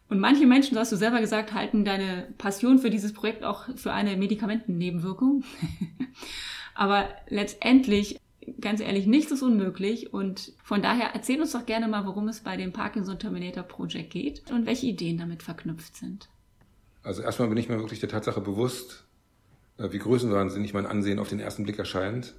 Und 0.09 0.19
manche 0.19 0.45
Menschen, 0.45 0.75
so 0.75 0.79
hast 0.79 0.91
du 0.91 0.97
selber 0.97 1.21
gesagt, 1.21 1.53
halten 1.53 1.85
deine 1.85 2.27
Passion 2.37 2.79
für 2.79 2.89
dieses 2.89 3.13
Projekt 3.13 3.43
auch 3.43 3.65
für 3.75 3.93
eine 3.93 4.17
Medikamentennebenwirkung. 4.17 5.43
Aber 6.75 7.07
letztendlich 7.29 8.19
ganz 8.59 8.79
ehrlich, 8.79 9.07
nichts 9.07 9.31
ist 9.31 9.41
unmöglich. 9.41 10.13
Und 10.13 10.53
von 10.63 10.81
daher 10.81 11.12
erzähl 11.13 11.39
uns 11.41 11.51
doch 11.51 11.65
gerne 11.65 11.88
mal, 11.88 12.05
worum 12.05 12.27
es 12.27 12.41
bei 12.41 12.57
dem 12.57 12.73
Parkinson 12.73 13.19
Terminator 13.19 13.63
Project 13.63 14.12
geht 14.12 14.51
und 14.51 14.65
welche 14.65 14.88
Ideen 14.88 15.17
damit 15.17 15.43
verknüpft 15.43 15.95
sind. 15.95 16.29
Also 17.03 17.21
erstmal 17.21 17.50
bin 17.50 17.57
ich 17.57 17.69
mir 17.69 17.79
wirklich 17.79 18.00
der 18.00 18.09
Tatsache 18.09 18.41
bewusst, 18.41 19.05
äh, 19.77 19.91
wie 19.91 20.00
größenwahnsinnig 20.00 20.73
mein 20.73 20.85
Ansehen 20.85 21.19
auf 21.19 21.29
den 21.29 21.39
ersten 21.39 21.63
Blick 21.63 21.79
erscheint. 21.79 22.35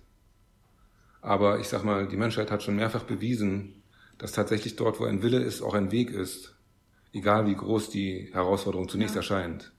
Aber 1.20 1.58
ich 1.58 1.68
sag 1.68 1.84
mal, 1.84 2.08
die 2.08 2.16
Menschheit 2.16 2.50
hat 2.50 2.62
schon 2.62 2.76
mehrfach 2.76 3.04
bewiesen, 3.04 3.82
dass 4.18 4.32
tatsächlich 4.32 4.76
dort, 4.76 5.00
wo 5.00 5.04
ein 5.04 5.23
Wille 5.23 5.42
ist, 5.42 5.62
auch 5.62 5.75
ein 5.75 5.90
Weg 5.90 6.11
ist. 6.11 6.54
Egal 7.12 7.46
wie 7.46 7.54
groß 7.54 7.90
die 7.90 8.30
Herausforderung 8.32 8.88
zunächst 8.88 9.14
ja. 9.14 9.20
erscheint. 9.20 9.73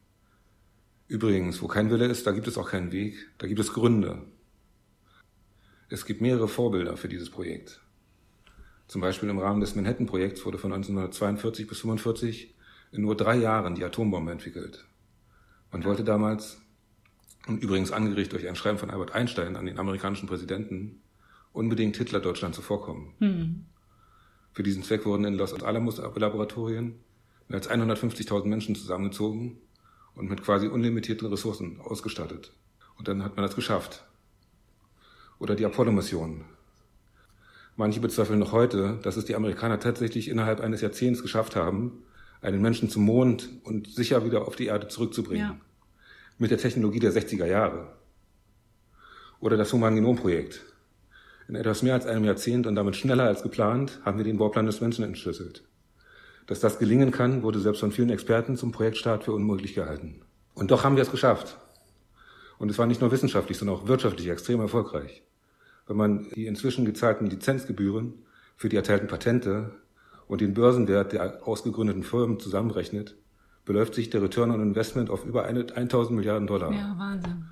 Übrigens, 1.08 1.62
wo 1.62 1.68
kein 1.68 1.92
Wille 1.92 2.06
ist, 2.06 2.26
da 2.26 2.32
gibt 2.32 2.48
es 2.48 2.58
auch 2.58 2.70
keinen 2.70 2.92
Weg, 2.92 3.16
da 3.38 3.48
gibt 3.48 3.60
es 3.60 3.74
Gründe. 3.74 4.24
Es 5.88 6.06
gibt 6.06 6.22
mehrere 6.22 6.48
Vorbilder 6.48 6.98
für 6.98 7.08
dieses 7.08 7.30
Projekt. 7.30 7.80
Zum 8.88 9.02
Beispiel 9.02 9.30
im 9.30 9.38
Rahmen 9.38 9.62
des 9.62 9.76
Manhattan-Projekts 9.76 10.46
wurde 10.46 10.58
von 10.58 10.74
1942 10.74 11.68
bis 11.68 11.78
1945 11.80 12.56
in 12.92 13.02
nur 13.02 13.16
drei 13.16 13.36
Jahren 13.36 13.76
die 13.76 13.84
Atombombe 13.84 14.32
entwickelt. 14.32 14.86
Man 15.72 15.84
wollte 15.84 16.04
damals, 16.04 16.62
und 17.48 17.62
übrigens 17.62 17.92
angeregt 17.92 18.34
durch 18.34 18.48
ein 18.48 18.56
Schreiben 18.56 18.80
von 18.80 18.90
Albert 18.90 19.14
Einstein 19.14 19.56
an 19.56 19.66
den 19.66 19.78
amerikanischen 19.78 20.28
Präsidenten, 20.28 21.02
unbedingt 21.54 21.98
Hitler 21.98 22.20
Deutschland 22.20 22.56
zuvorkommen. 22.56 23.14
Mhm. 23.20 23.66
Für 24.54 24.64
diesen 24.64 24.84
Zweck 24.84 25.06
wurden 25.06 25.26
in 25.26 25.36
Los 25.36 25.54
Alamos 25.54 25.98
Laboratorien 25.98 27.00
mehr 27.48 27.58
als 27.58 27.70
150.000 27.70 28.46
Menschen 28.46 28.76
zusammengezogen 28.76 29.58
und 30.16 30.30
mit 30.30 30.42
quasi 30.42 30.68
unlimitierten 30.68 31.28
Ressourcen 31.28 31.80
ausgestattet. 31.80 32.54
Und 32.98 33.08
dann 33.08 33.24
hat 33.24 33.36
man 33.36 33.46
das 33.46 33.56
geschafft 33.56 34.06
oder 35.40 35.56
die 35.56 35.66
Apollo-Mission. 35.66 36.46
Manche 37.78 38.00
bezweifeln 38.00 38.40
noch 38.40 38.54
heute, 38.54 39.00
dass 39.04 39.18
es 39.18 39.26
die 39.26 39.36
Amerikaner 39.36 39.80
tatsächlich 39.80 40.30
innerhalb 40.30 40.62
eines 40.62 40.82
Jahrzehnts 40.82 41.22
geschafft 41.22 41.56
haben, 41.56 42.04
einen 42.42 42.62
Menschen 42.62 42.90
zum 42.90 43.04
Mond 43.04 43.50
und 43.64 43.88
sicher 43.92 44.26
wieder 44.26 44.48
auf 44.48 44.56
die 44.56 44.68
Erde 44.68 44.88
zurückzubringen. 44.88 45.48
Ja. 45.48 45.58
Mit 46.38 46.52
der 46.52 46.58
Technologie 46.58 47.00
der 47.00 47.12
60er 47.12 47.46
Jahre. 47.46 47.94
Oder 49.40 49.58
das 49.58 49.74
Human-Genom-Projekt. 49.74 50.62
In 51.48 51.56
etwas 51.56 51.84
mehr 51.84 51.94
als 51.94 52.06
einem 52.06 52.24
Jahrzehnt 52.24 52.66
und 52.66 52.76
damit 52.76 52.96
schneller 52.96 53.26
als 53.26 53.44
geplant 53.44 54.00
haben 54.04 54.18
wir 54.18 54.26
den 54.26 54.38
Bauplan 54.38 54.66
des 54.66 54.82
Menschen 54.82 55.04
entschlüsselt. 55.04 55.64
Dass 56.48 56.60
das 56.60 56.80
gelingen 56.80 57.12
kann, 57.12 57.44
wurde 57.44 57.60
selbst 57.60 57.80
von 57.80 57.92
vielen 57.92 58.10
Experten 58.10 58.56
zum 58.56 58.72
Projektstart 58.72 59.24
für 59.24 59.34
unmöglich 59.34 59.74
gehalten. 59.74 60.22
Und 60.54 60.72
doch 60.72 60.84
haben 60.84 60.96
wir 60.96 61.04
es 61.04 61.12
geschafft. 61.12 61.58
Und 62.58 62.70
es 62.70 62.78
war 62.78 62.86
nicht 62.86 63.02
nur 63.02 63.12
wissenschaftlich, 63.12 63.58
sondern 63.58 63.78
auch 63.78 63.88
wirtschaftlich 63.88 64.30
extrem 64.30 64.60
erfolgreich. 64.60 65.24
Wenn 65.88 65.98
man 65.98 66.28
die 66.36 66.48
inzwischen 66.48 66.86
gezahlten 66.86 67.28
Lizenzgebühren 67.28 68.14
für 68.58 68.70
die 68.70 68.76
erteilten 68.76 69.08
Patente 69.08 69.72
und 70.28 70.42
den 70.42 70.54
Börsenwert 70.54 71.14
der 71.14 71.48
ausgegründeten 71.48 72.04
Firmen 72.04 72.40
zusammenrechnet, 72.40 73.16
beläuft 73.66 73.96
sich 73.96 74.10
der 74.10 74.22
Return 74.22 74.52
on 74.52 74.62
Investment 74.62 75.10
auf 75.10 75.26
über 75.26 75.46
1000 75.46 76.16
Milliarden 76.16 76.48
Dollar. 76.48 76.72
Ja, 76.72 76.96
Wahnsinn. 76.98 77.46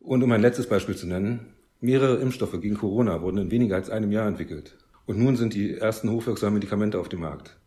Und 0.00 0.22
um 0.22 0.32
ein 0.32 0.40
letztes 0.40 0.68
Beispiel 0.68 0.96
zu 0.96 1.06
nennen, 1.06 1.54
mehrere 1.80 2.16
Impfstoffe 2.16 2.60
gegen 2.60 2.76
Corona 2.76 3.22
wurden 3.22 3.38
in 3.38 3.50
weniger 3.50 3.76
als 3.76 3.90
einem 3.90 4.12
Jahr 4.12 4.26
entwickelt. 4.26 4.76
Und 5.06 5.18
nun 5.18 5.36
sind 5.36 5.54
die 5.54 5.76
ersten 5.76 6.10
hochwirksamen 6.10 6.54
Medikamente 6.54 6.98
auf 6.98 7.08
dem 7.08 7.20
Markt. 7.20 7.58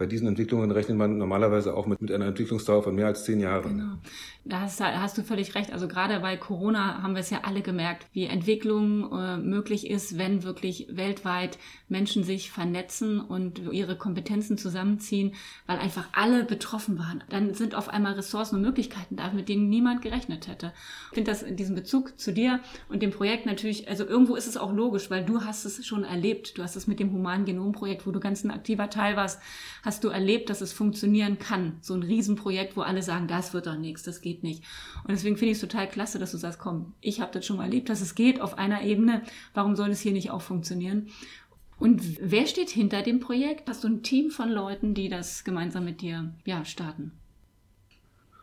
Bei 0.00 0.06
diesen 0.06 0.26
Entwicklungen 0.28 0.70
rechnet 0.70 0.96
man 0.96 1.18
normalerweise 1.18 1.76
auch 1.76 1.84
mit, 1.84 2.00
mit 2.00 2.10
einer 2.10 2.24
Entwicklungsdauer 2.24 2.82
von 2.82 2.94
mehr 2.94 3.06
als 3.06 3.24
zehn 3.24 3.38
Jahren. 3.38 3.76
Genau. 3.76 3.98
Da 4.46 4.62
hast, 4.62 4.80
hast 4.80 5.18
du 5.18 5.22
völlig 5.22 5.54
recht. 5.54 5.70
Also 5.70 5.86
gerade 5.86 6.18
bei 6.20 6.38
Corona 6.38 7.02
haben 7.02 7.12
wir 7.12 7.20
es 7.20 7.28
ja 7.28 7.40
alle 7.42 7.60
gemerkt, 7.60 8.06
wie 8.14 8.24
Entwicklung 8.24 9.12
äh, 9.12 9.36
möglich 9.36 9.90
ist, 9.90 10.16
wenn 10.16 10.42
wirklich 10.42 10.86
weltweit 10.90 11.58
Menschen 11.90 12.24
sich 12.24 12.50
vernetzen 12.50 13.20
und 13.20 13.58
ihre 13.70 13.98
Kompetenzen 13.98 14.56
zusammenziehen, 14.56 15.34
weil 15.66 15.78
einfach 15.78 16.08
alle 16.12 16.44
betroffen 16.44 16.98
waren. 16.98 17.22
Dann 17.28 17.52
sind 17.52 17.74
auf 17.74 17.90
einmal 17.90 18.14
Ressourcen 18.14 18.56
und 18.56 18.62
Möglichkeiten 18.62 19.16
da, 19.16 19.30
mit 19.32 19.50
denen 19.50 19.68
niemand 19.68 20.00
gerechnet 20.00 20.48
hätte. 20.48 20.72
Ich 21.10 21.16
finde 21.16 21.30
das 21.30 21.42
in 21.42 21.56
diesem 21.56 21.74
Bezug 21.74 22.18
zu 22.18 22.32
dir 22.32 22.60
und 22.88 23.02
dem 23.02 23.10
Projekt 23.10 23.44
natürlich, 23.44 23.88
also 23.88 24.06
irgendwo 24.06 24.34
ist 24.34 24.46
es 24.46 24.56
auch 24.56 24.72
logisch, 24.72 25.10
weil 25.10 25.26
du 25.26 25.42
hast 25.42 25.66
es 25.66 25.84
schon 25.84 26.04
erlebt. 26.04 26.56
Du 26.56 26.62
hast 26.62 26.76
es 26.76 26.86
mit 26.86 26.98
dem 27.00 27.12
Human 27.12 27.44
Genom 27.44 27.72
Projekt, 27.72 28.06
wo 28.06 28.10
du 28.10 28.20
ganz 28.20 28.42
ein 28.42 28.50
aktiver 28.50 28.88
Teil 28.88 29.16
warst, 29.16 29.38
hast 29.90 30.04
du 30.04 30.08
erlebt, 30.08 30.50
dass 30.50 30.60
es 30.60 30.72
funktionieren 30.72 31.40
kann. 31.40 31.78
So 31.80 31.94
ein 31.94 32.04
Riesenprojekt, 32.04 32.76
wo 32.76 32.82
alle 32.82 33.02
sagen, 33.02 33.26
das 33.26 33.52
wird 33.52 33.66
doch 33.66 33.76
nichts, 33.76 34.04
das 34.04 34.20
geht 34.20 34.44
nicht. 34.44 34.62
Und 35.02 35.10
deswegen 35.10 35.36
finde 35.36 35.50
ich 35.50 35.56
es 35.56 35.60
total 35.60 35.88
klasse, 35.88 36.20
dass 36.20 36.30
du 36.30 36.36
sagst, 36.36 36.60
komm, 36.60 36.94
ich 37.00 37.20
habe 37.20 37.32
das 37.32 37.44
schon 37.44 37.56
mal 37.56 37.64
erlebt, 37.64 37.88
dass 37.88 38.00
es 38.00 38.14
geht 38.14 38.40
auf 38.40 38.56
einer 38.56 38.82
Ebene. 38.82 39.22
Warum 39.52 39.74
soll 39.74 39.90
es 39.90 40.00
hier 40.00 40.12
nicht 40.12 40.30
auch 40.30 40.42
funktionieren? 40.42 41.08
Und 41.80 42.02
wer 42.20 42.46
steht 42.46 42.70
hinter 42.70 43.02
dem 43.02 43.18
Projekt? 43.18 43.68
Hast 43.68 43.82
du 43.82 43.88
ein 43.88 44.04
Team 44.04 44.30
von 44.30 44.48
Leuten, 44.48 44.94
die 44.94 45.08
das 45.08 45.42
gemeinsam 45.42 45.84
mit 45.84 46.02
dir 46.02 46.32
ja, 46.44 46.64
starten? 46.64 47.10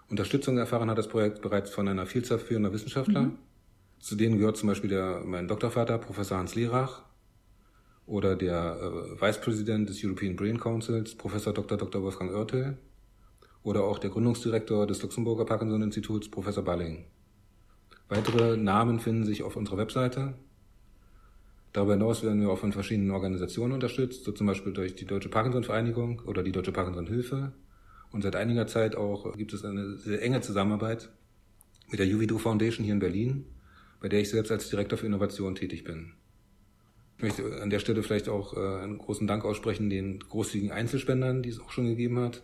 Unterstützung 0.10 0.58
erfahren 0.58 0.90
hat 0.90 0.98
das 0.98 1.08
Projekt 1.08 1.42
bereits 1.42 1.70
von 1.70 1.88
einer 1.88 2.08
Vielzahl 2.08 2.40
führender 2.40 2.74
Wissenschaftler. 2.74 3.22
Mhm. 3.22 3.38
Zu 4.00 4.18
denen 4.18 4.38
gehört 4.38 4.58
zum 4.58 4.68
Beispiel 4.68 4.90
der, 4.90 5.22
mein 5.24 5.48
Doktorvater, 5.48 5.98
Professor 5.98 6.40
Hans 6.40 6.56
Lerach, 6.56 7.04
oder 8.08 8.36
der 8.36 8.80
äh, 8.82 9.22
Vice 9.22 9.42
President 9.42 9.90
des 9.90 10.04
European 10.04 10.36
Brain 10.36 10.60
Councils, 10.60 11.14
Professor 11.16 11.54
Dr. 11.54 11.78
Dr. 11.78 12.02
Wolfgang 12.02 12.32
Oertel, 12.32 12.78
oder 13.64 13.84
auch 13.84 14.00
der 14.00 14.10
Gründungsdirektor 14.10 14.88
des 14.88 15.02
Luxemburger 15.02 15.46
Parkinson-Instituts, 15.46 16.30
Professor 16.32 16.64
Balling. 16.64 17.06
Weitere 18.08 18.56
Namen 18.56 19.02
finden 19.02 19.26
sich 19.26 19.44
auf 19.44 19.58
unserer 19.58 19.78
Webseite. 19.78 20.36
Darüber 21.74 21.94
hinaus 21.94 22.24
werden 22.24 22.40
wir 22.40 22.50
auch 22.50 22.60
von 22.60 22.72
verschiedenen 22.72 23.12
Organisationen 23.12 23.74
unterstützt, 23.74 24.24
so 24.24 24.32
zum 24.32 24.48
Beispiel 24.48 24.72
durch 24.72 24.96
die 24.96 25.06
Deutsche 25.06 25.28
Parkinson-Vereinigung 25.28 26.22
oder 26.26 26.44
die 26.44 26.54
Deutsche 26.54 26.72
Parkinson-Hilfe. 26.72 27.52
Und 28.12 28.22
seit 28.22 28.38
einiger 28.38 28.68
Zeit 28.68 28.96
auch 28.96 29.36
gibt 29.36 29.52
es 29.52 29.66
eine 29.66 29.98
sehr 29.98 30.22
enge 30.22 30.40
Zusammenarbeit 30.40 31.10
mit 31.90 32.00
der 32.00 32.08
Juvido 32.08 32.38
Foundation 32.38 32.86
hier 32.86 32.94
in 32.94 33.00
Berlin, 33.00 33.46
bei 34.00 34.08
der 34.08 34.22
ich 34.22 34.30
selbst 34.30 34.52
als 34.52 34.70
Direktor 34.70 34.98
für 34.98 35.08
Innovation 35.08 35.56
tätig 35.56 35.84
bin. 35.84 36.14
Ich 37.18 37.24
möchte 37.24 37.62
an 37.64 37.72
der 37.72 37.80
Stelle 37.80 38.04
vielleicht 38.04 38.30
auch 38.30 38.56
äh, 38.56 38.84
einen 38.84 39.00
großen 39.00 39.26
Dank 39.26 39.44
aussprechen 39.44 39.90
den 39.90 40.20
großzügigen 40.20 40.72
Einzelspendern, 40.72 41.42
die 41.42 41.50
es 41.50 41.60
auch 41.60 41.72
schon 41.72 41.88
gegeben 41.88 42.20
hat. 42.20 42.44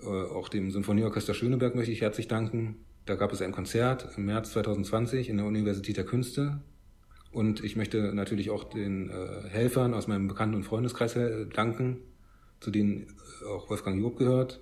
Äh, 0.00 0.06
auch 0.06 0.48
dem 0.48 0.72
Sinfonieorchester 0.72 1.32
Schöneberg 1.32 1.76
möchte 1.76 1.92
ich 1.92 2.00
herzlich 2.00 2.26
danken. 2.26 2.84
Da 3.06 3.14
gab 3.14 3.32
es 3.32 3.40
ein 3.40 3.52
Konzert 3.52 4.08
im 4.16 4.26
März 4.26 4.50
2020 4.52 5.28
in 5.28 5.36
der 5.36 5.46
Universität 5.46 5.96
der 5.96 6.04
Künste. 6.04 6.60
Und 7.30 7.62
ich 7.62 7.76
möchte 7.76 8.12
natürlich 8.12 8.50
auch 8.50 8.64
den 8.64 9.10
äh, 9.10 9.48
Helfern 9.48 9.94
aus 9.94 10.08
meinem 10.08 10.26
Bekannten- 10.26 10.56
und 10.56 10.64
Freundeskreis 10.64 11.16
danken, 11.54 11.98
zu 12.58 12.72
denen 12.72 13.14
auch 13.48 13.70
Wolfgang 13.70 14.02
Job 14.02 14.18
gehört, 14.18 14.60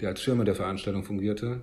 der 0.00 0.10
als 0.10 0.22
Schirmer 0.22 0.44
der 0.44 0.54
Veranstaltung 0.54 1.02
fungierte. 1.02 1.62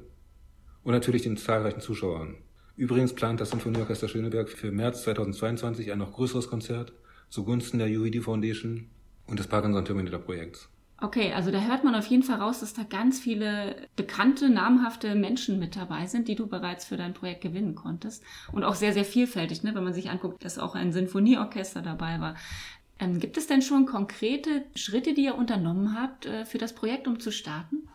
Und 0.84 0.92
natürlich 0.92 1.22
den 1.22 1.38
zahlreichen 1.38 1.80
Zuschauern. 1.80 2.36
Übrigens 2.76 3.14
plant 3.14 3.40
das 3.40 3.52
Sinfonieorchester 3.52 4.08
Schöneberg 4.08 4.50
für 4.50 4.72
März 4.72 5.04
2022 5.04 5.92
ein 5.92 6.00
noch 6.00 6.14
größeres 6.14 6.48
Konzert 6.48 6.94
zugunsten 7.30 7.80
der 7.80 7.88
UED 7.88 8.24
Foundation 8.24 8.90
und 9.28 9.40
des 9.40 9.48
Parkinson 9.48 9.86
Terminator 9.86 10.20
Projekts. 10.20 10.70
Okay, 11.02 11.34
also 11.34 11.52
da 11.52 11.60
hört 11.60 11.84
man 11.84 11.96
auf 11.96 12.06
jeden 12.06 12.24
Fall 12.24 12.40
raus, 12.40 12.62
dass 12.62 12.74
da 12.74 12.84
ganz 12.84 13.20
viele 13.20 13.76
bekannte, 13.96 14.50
namhafte 14.50 15.16
Menschen 15.16 15.60
mit 15.60 15.76
dabei 15.76 16.08
sind, 16.08 16.28
die 16.28 16.36
du 16.36 16.48
bereits 16.48 16.86
für 16.86 16.96
dein 16.96 17.14
Projekt 17.14 17.42
gewinnen 17.42 17.76
konntest. 17.76 18.24
Und 18.52 18.64
auch 18.64 18.76
sehr, 18.76 18.94
sehr 18.94 19.04
vielfältig, 19.04 19.64
ne? 19.64 19.76
wenn 19.76 19.84
man 19.84 19.94
sich 19.94 20.10
anguckt, 20.10 20.46
dass 20.46 20.58
auch 20.58 20.76
ein 20.76 20.94
Sinfonieorchester 20.94 21.82
dabei 21.82 22.22
war. 22.22 22.36
Ähm, 23.00 23.20
gibt 23.20 23.38
es 23.38 23.48
denn 23.48 23.62
schon 23.62 23.86
konkrete 23.86 24.64
Schritte, 24.76 25.14
die 25.14 25.26
ihr 25.26 25.36
unternommen 25.36 26.00
habt 26.00 26.26
äh, 26.26 26.46
für 26.46 26.58
das 26.58 26.74
Projekt, 26.74 27.08
um 27.08 27.20
zu 27.20 27.32
starten? 27.32 27.90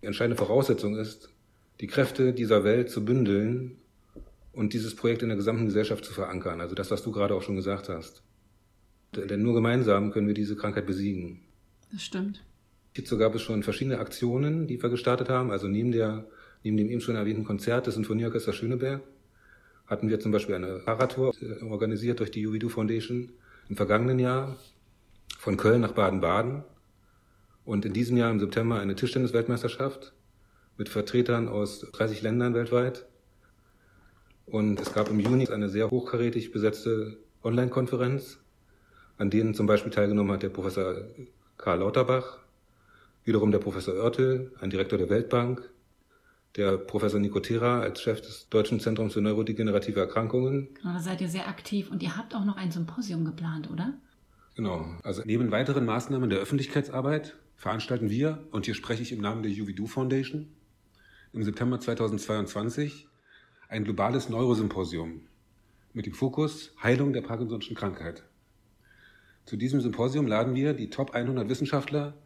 Die 0.00 0.06
entscheidende 0.06 0.36
Voraussetzung 0.36 0.96
ist, 0.96 1.31
die 1.82 1.88
Kräfte 1.88 2.32
dieser 2.32 2.62
Welt 2.62 2.90
zu 2.90 3.04
bündeln 3.04 3.76
und 4.52 4.72
dieses 4.72 4.94
Projekt 4.94 5.22
in 5.22 5.28
der 5.28 5.36
gesamten 5.36 5.66
Gesellschaft 5.66 6.04
zu 6.04 6.12
verankern. 6.12 6.60
Also 6.60 6.76
das, 6.76 6.92
was 6.92 7.02
du 7.02 7.10
gerade 7.10 7.34
auch 7.34 7.42
schon 7.42 7.56
gesagt 7.56 7.88
hast. 7.88 8.22
Denn 9.14 9.42
nur 9.42 9.52
gemeinsam 9.52 10.12
können 10.12 10.28
wir 10.28 10.34
diese 10.34 10.54
Krankheit 10.54 10.86
besiegen. 10.86 11.40
Das 11.90 12.02
stimmt. 12.02 12.44
Hierzu 12.94 13.18
gab 13.18 13.34
es 13.34 13.42
schon 13.42 13.64
verschiedene 13.64 13.98
Aktionen, 13.98 14.68
die 14.68 14.80
wir 14.80 14.90
gestartet 14.90 15.28
haben. 15.28 15.50
Also 15.50 15.66
neben, 15.66 15.90
der, 15.90 16.24
neben 16.62 16.76
dem 16.76 16.88
eben 16.88 17.00
schon 17.00 17.16
erwähnten 17.16 17.44
Konzert 17.44 17.88
des 17.88 17.94
Sinfonieorchesters 17.94 18.54
Schöneberg 18.54 19.02
hatten 19.86 20.08
wir 20.08 20.20
zum 20.20 20.30
Beispiel 20.30 20.54
eine 20.54 20.78
Fahrradtour 20.80 21.34
äh, 21.42 21.64
organisiert 21.64 22.20
durch 22.20 22.30
die 22.30 22.42
Juvidu 22.42 22.68
Foundation 22.68 23.32
im 23.68 23.76
vergangenen 23.76 24.20
Jahr 24.20 24.56
von 25.36 25.56
Köln 25.56 25.80
nach 25.80 25.92
Baden-Baden 25.92 26.62
und 27.64 27.84
in 27.84 27.92
diesem 27.92 28.16
Jahr 28.16 28.30
im 28.30 28.38
September 28.38 28.78
eine 28.78 28.94
Tischtennis-Weltmeisterschaft 28.94 30.12
mit 30.76 30.88
Vertretern 30.88 31.48
aus 31.48 31.80
30 31.80 32.22
Ländern 32.22 32.54
weltweit. 32.54 33.06
Und 34.46 34.80
es 34.80 34.92
gab 34.92 35.08
im 35.08 35.20
Juni 35.20 35.48
eine 35.48 35.68
sehr 35.68 35.90
hochkarätig 35.90 36.52
besetzte 36.52 37.18
Online-Konferenz, 37.44 38.38
an 39.18 39.30
denen 39.30 39.54
zum 39.54 39.66
Beispiel 39.66 39.92
teilgenommen 39.92 40.32
hat 40.32 40.42
der 40.42 40.48
Professor 40.48 40.96
Karl 41.58 41.78
Lauterbach, 41.78 42.38
wiederum 43.24 43.50
der 43.50 43.58
Professor 43.58 43.94
Oertel, 43.94 44.52
ein 44.60 44.70
Direktor 44.70 44.98
der 44.98 45.10
Weltbank, 45.10 45.70
der 46.56 46.76
Professor 46.76 47.20
Nicotera 47.20 47.80
als 47.80 48.02
Chef 48.02 48.20
des 48.20 48.48
Deutschen 48.50 48.80
Zentrums 48.80 49.14
für 49.14 49.20
neurodegenerative 49.20 50.00
Erkrankungen. 50.00 50.68
Genau, 50.74 50.94
da 50.94 51.00
seid 51.00 51.20
ihr 51.20 51.28
sehr 51.28 51.48
aktiv 51.48 51.90
und 51.90 52.02
ihr 52.02 52.16
habt 52.16 52.34
auch 52.34 52.44
noch 52.44 52.56
ein 52.56 52.70
Symposium 52.70 53.24
geplant, 53.24 53.70
oder? 53.70 53.94
Genau. 54.54 54.84
Also 55.02 55.22
neben 55.24 55.50
weiteren 55.50 55.86
Maßnahmen 55.86 56.28
der 56.28 56.40
Öffentlichkeitsarbeit 56.40 57.36
veranstalten 57.56 58.10
wir, 58.10 58.44
und 58.50 58.66
hier 58.66 58.74
spreche 58.74 59.02
ich 59.02 59.12
im 59.12 59.20
Namen 59.20 59.42
der 59.42 59.52
Juvidu 59.52 59.86
Foundation, 59.86 60.48
im 61.34 61.42
September 61.42 61.80
2022 61.80 63.08
ein 63.68 63.84
globales 63.84 64.28
Neurosymposium 64.28 65.22
mit 65.94 66.04
dem 66.04 66.12
Fokus 66.12 66.74
Heilung 66.82 67.14
der 67.14 67.24
Parkinson'schen 67.24 67.74
Krankheit. 67.74 68.22
Zu 69.46 69.56
diesem 69.56 69.80
Symposium 69.80 70.26
laden 70.26 70.54
wir 70.54 70.74
die 70.74 70.90
Top 70.90 71.12
100 71.12 71.48
Wissenschaftler 71.48 72.18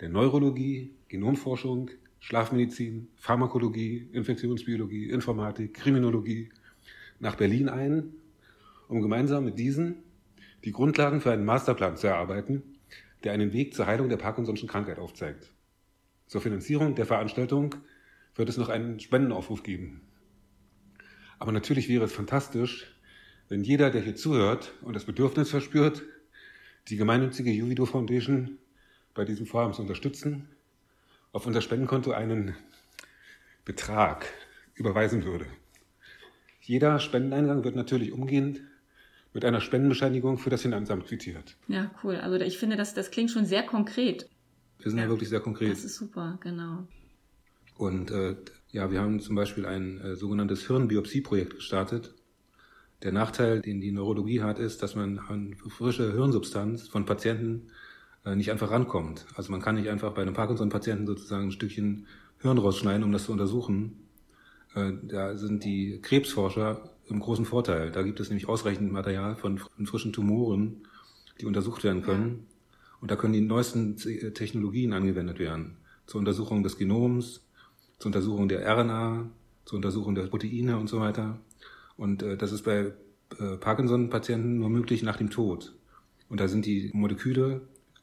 der 0.00 0.10
Neurologie, 0.10 0.94
Genomforschung, 1.08 1.90
Schlafmedizin, 2.18 3.08
Pharmakologie, 3.16 4.10
Infektionsbiologie, 4.12 5.08
Informatik, 5.08 5.72
Kriminologie 5.72 6.50
nach 7.18 7.36
Berlin 7.36 7.70
ein, 7.70 8.12
um 8.88 9.00
gemeinsam 9.00 9.46
mit 9.46 9.58
diesen 9.58 10.02
die 10.64 10.72
Grundlagen 10.72 11.22
für 11.22 11.32
einen 11.32 11.46
Masterplan 11.46 11.96
zu 11.96 12.08
erarbeiten, 12.08 12.62
der 13.24 13.32
einen 13.32 13.54
Weg 13.54 13.72
zur 13.72 13.86
Heilung 13.86 14.10
der 14.10 14.20
Parkinson'schen 14.20 14.68
Krankheit 14.68 14.98
aufzeigt. 14.98 15.50
Zur 16.26 16.42
Finanzierung 16.42 16.94
der 16.94 17.06
Veranstaltung 17.06 17.74
wird 18.34 18.48
es 18.48 18.56
noch 18.56 18.68
einen 18.68 19.00
Spendenaufruf 19.00 19.62
geben. 19.62 20.02
Aber 21.38 21.52
natürlich 21.52 21.88
wäre 21.88 22.04
es 22.04 22.12
fantastisch, 22.12 22.94
wenn 23.48 23.64
jeder, 23.64 23.90
der 23.90 24.02
hier 24.02 24.14
zuhört 24.14 24.72
und 24.82 24.94
das 24.94 25.04
Bedürfnis 25.04 25.50
verspürt, 25.50 26.02
die 26.88 26.96
gemeinnützige 26.96 27.50
Juvido 27.50 27.86
Foundation 27.86 28.58
bei 29.14 29.24
diesem 29.24 29.46
Vorhaben 29.46 29.74
zu 29.74 29.82
unterstützen, 29.82 30.48
auf 31.32 31.46
unser 31.46 31.60
Spendenkonto 31.60 32.12
einen 32.12 32.56
Betrag 33.64 34.26
überweisen 34.74 35.24
würde. 35.24 35.46
Jeder 36.60 36.98
Spendeneingang 36.98 37.64
wird 37.64 37.74
natürlich 37.74 38.12
umgehend 38.12 38.60
mit 39.32 39.44
einer 39.44 39.60
Spendenbescheinigung 39.60 40.38
für 40.38 40.50
das 40.50 40.62
Finanzamt 40.62 41.06
quittiert. 41.06 41.56
Ja, 41.68 41.90
cool. 42.02 42.16
Also 42.16 42.36
ich 42.36 42.58
finde, 42.58 42.76
das, 42.76 42.94
das 42.94 43.10
klingt 43.10 43.30
schon 43.30 43.46
sehr 43.46 43.62
konkret. 43.62 44.28
Wir 44.78 44.90
sind 44.90 44.98
ja, 44.98 45.04
ja 45.04 45.10
wirklich 45.10 45.28
sehr 45.28 45.40
konkret. 45.40 45.72
Das 45.72 45.84
ist 45.84 45.96
super, 45.96 46.38
genau. 46.42 46.86
Und 47.80 48.10
äh, 48.10 48.36
ja, 48.72 48.90
wir 48.90 49.00
haben 49.00 49.20
zum 49.20 49.36
Beispiel 49.36 49.64
ein 49.64 50.02
äh, 50.02 50.14
sogenanntes 50.14 50.66
Hirnbiopsie-Projekt 50.66 51.54
gestartet. 51.54 52.14
Der 53.02 53.10
Nachteil, 53.10 53.62
den 53.62 53.80
die 53.80 53.90
Neurologie 53.90 54.42
hat, 54.42 54.58
ist, 54.58 54.82
dass 54.82 54.96
man 54.96 55.18
an 55.18 55.56
frische 55.56 56.12
Hirnsubstanz 56.12 56.88
von 56.88 57.06
Patienten 57.06 57.68
äh, 58.26 58.36
nicht 58.36 58.50
einfach 58.50 58.70
rankommt. 58.70 59.24
Also 59.34 59.50
man 59.50 59.62
kann 59.62 59.76
nicht 59.76 59.88
einfach 59.88 60.12
bei 60.12 60.20
einem 60.20 60.34
Parkinson-Patienten 60.34 61.06
sozusagen 61.06 61.44
ein 61.44 61.52
Stückchen 61.52 62.06
Hirn 62.42 62.58
rausschneiden, 62.58 63.02
um 63.02 63.12
das 63.12 63.24
zu 63.24 63.32
untersuchen. 63.32 64.06
Äh, 64.74 64.92
da 65.04 65.38
sind 65.38 65.64
die 65.64 66.00
Krebsforscher 66.02 66.90
im 67.08 67.18
großen 67.18 67.46
Vorteil. 67.46 67.90
Da 67.90 68.02
gibt 68.02 68.20
es 68.20 68.28
nämlich 68.28 68.46
ausreichend 68.46 68.92
Material 68.92 69.36
von, 69.36 69.58
frischen 69.86 70.12
Tumoren, 70.12 70.86
die 71.40 71.46
untersucht 71.46 71.82
werden 71.82 72.02
können. 72.02 72.46
Und 73.00 73.10
da 73.10 73.16
können 73.16 73.32
die 73.32 73.40
neuesten 73.40 73.96
Technologien 73.96 74.92
angewendet 74.92 75.38
werden. 75.38 75.78
Zur 76.04 76.18
Untersuchung 76.18 76.62
des 76.62 76.76
Genoms, 76.76 77.40
zur 78.00 78.08
Untersuchung 78.08 78.48
der 78.48 78.66
RNA, 78.66 79.30
zur 79.64 79.76
Untersuchung 79.76 80.16
der 80.16 80.26
Proteine 80.26 80.76
und 80.78 80.88
so 80.88 80.98
weiter. 80.98 81.38
Und 81.96 82.24
äh, 82.24 82.36
das 82.36 82.50
ist 82.50 82.62
bei 82.64 82.92
äh, 83.38 83.56
Parkinson-Patienten 83.58 84.58
nur 84.58 84.70
möglich 84.70 85.04
nach 85.04 85.16
dem 85.16 85.30
Tod. 85.30 85.74
Und 86.28 86.40
da 86.40 86.48
sind 86.48 86.66
die 86.66 86.90
Moleküle 86.92 87.60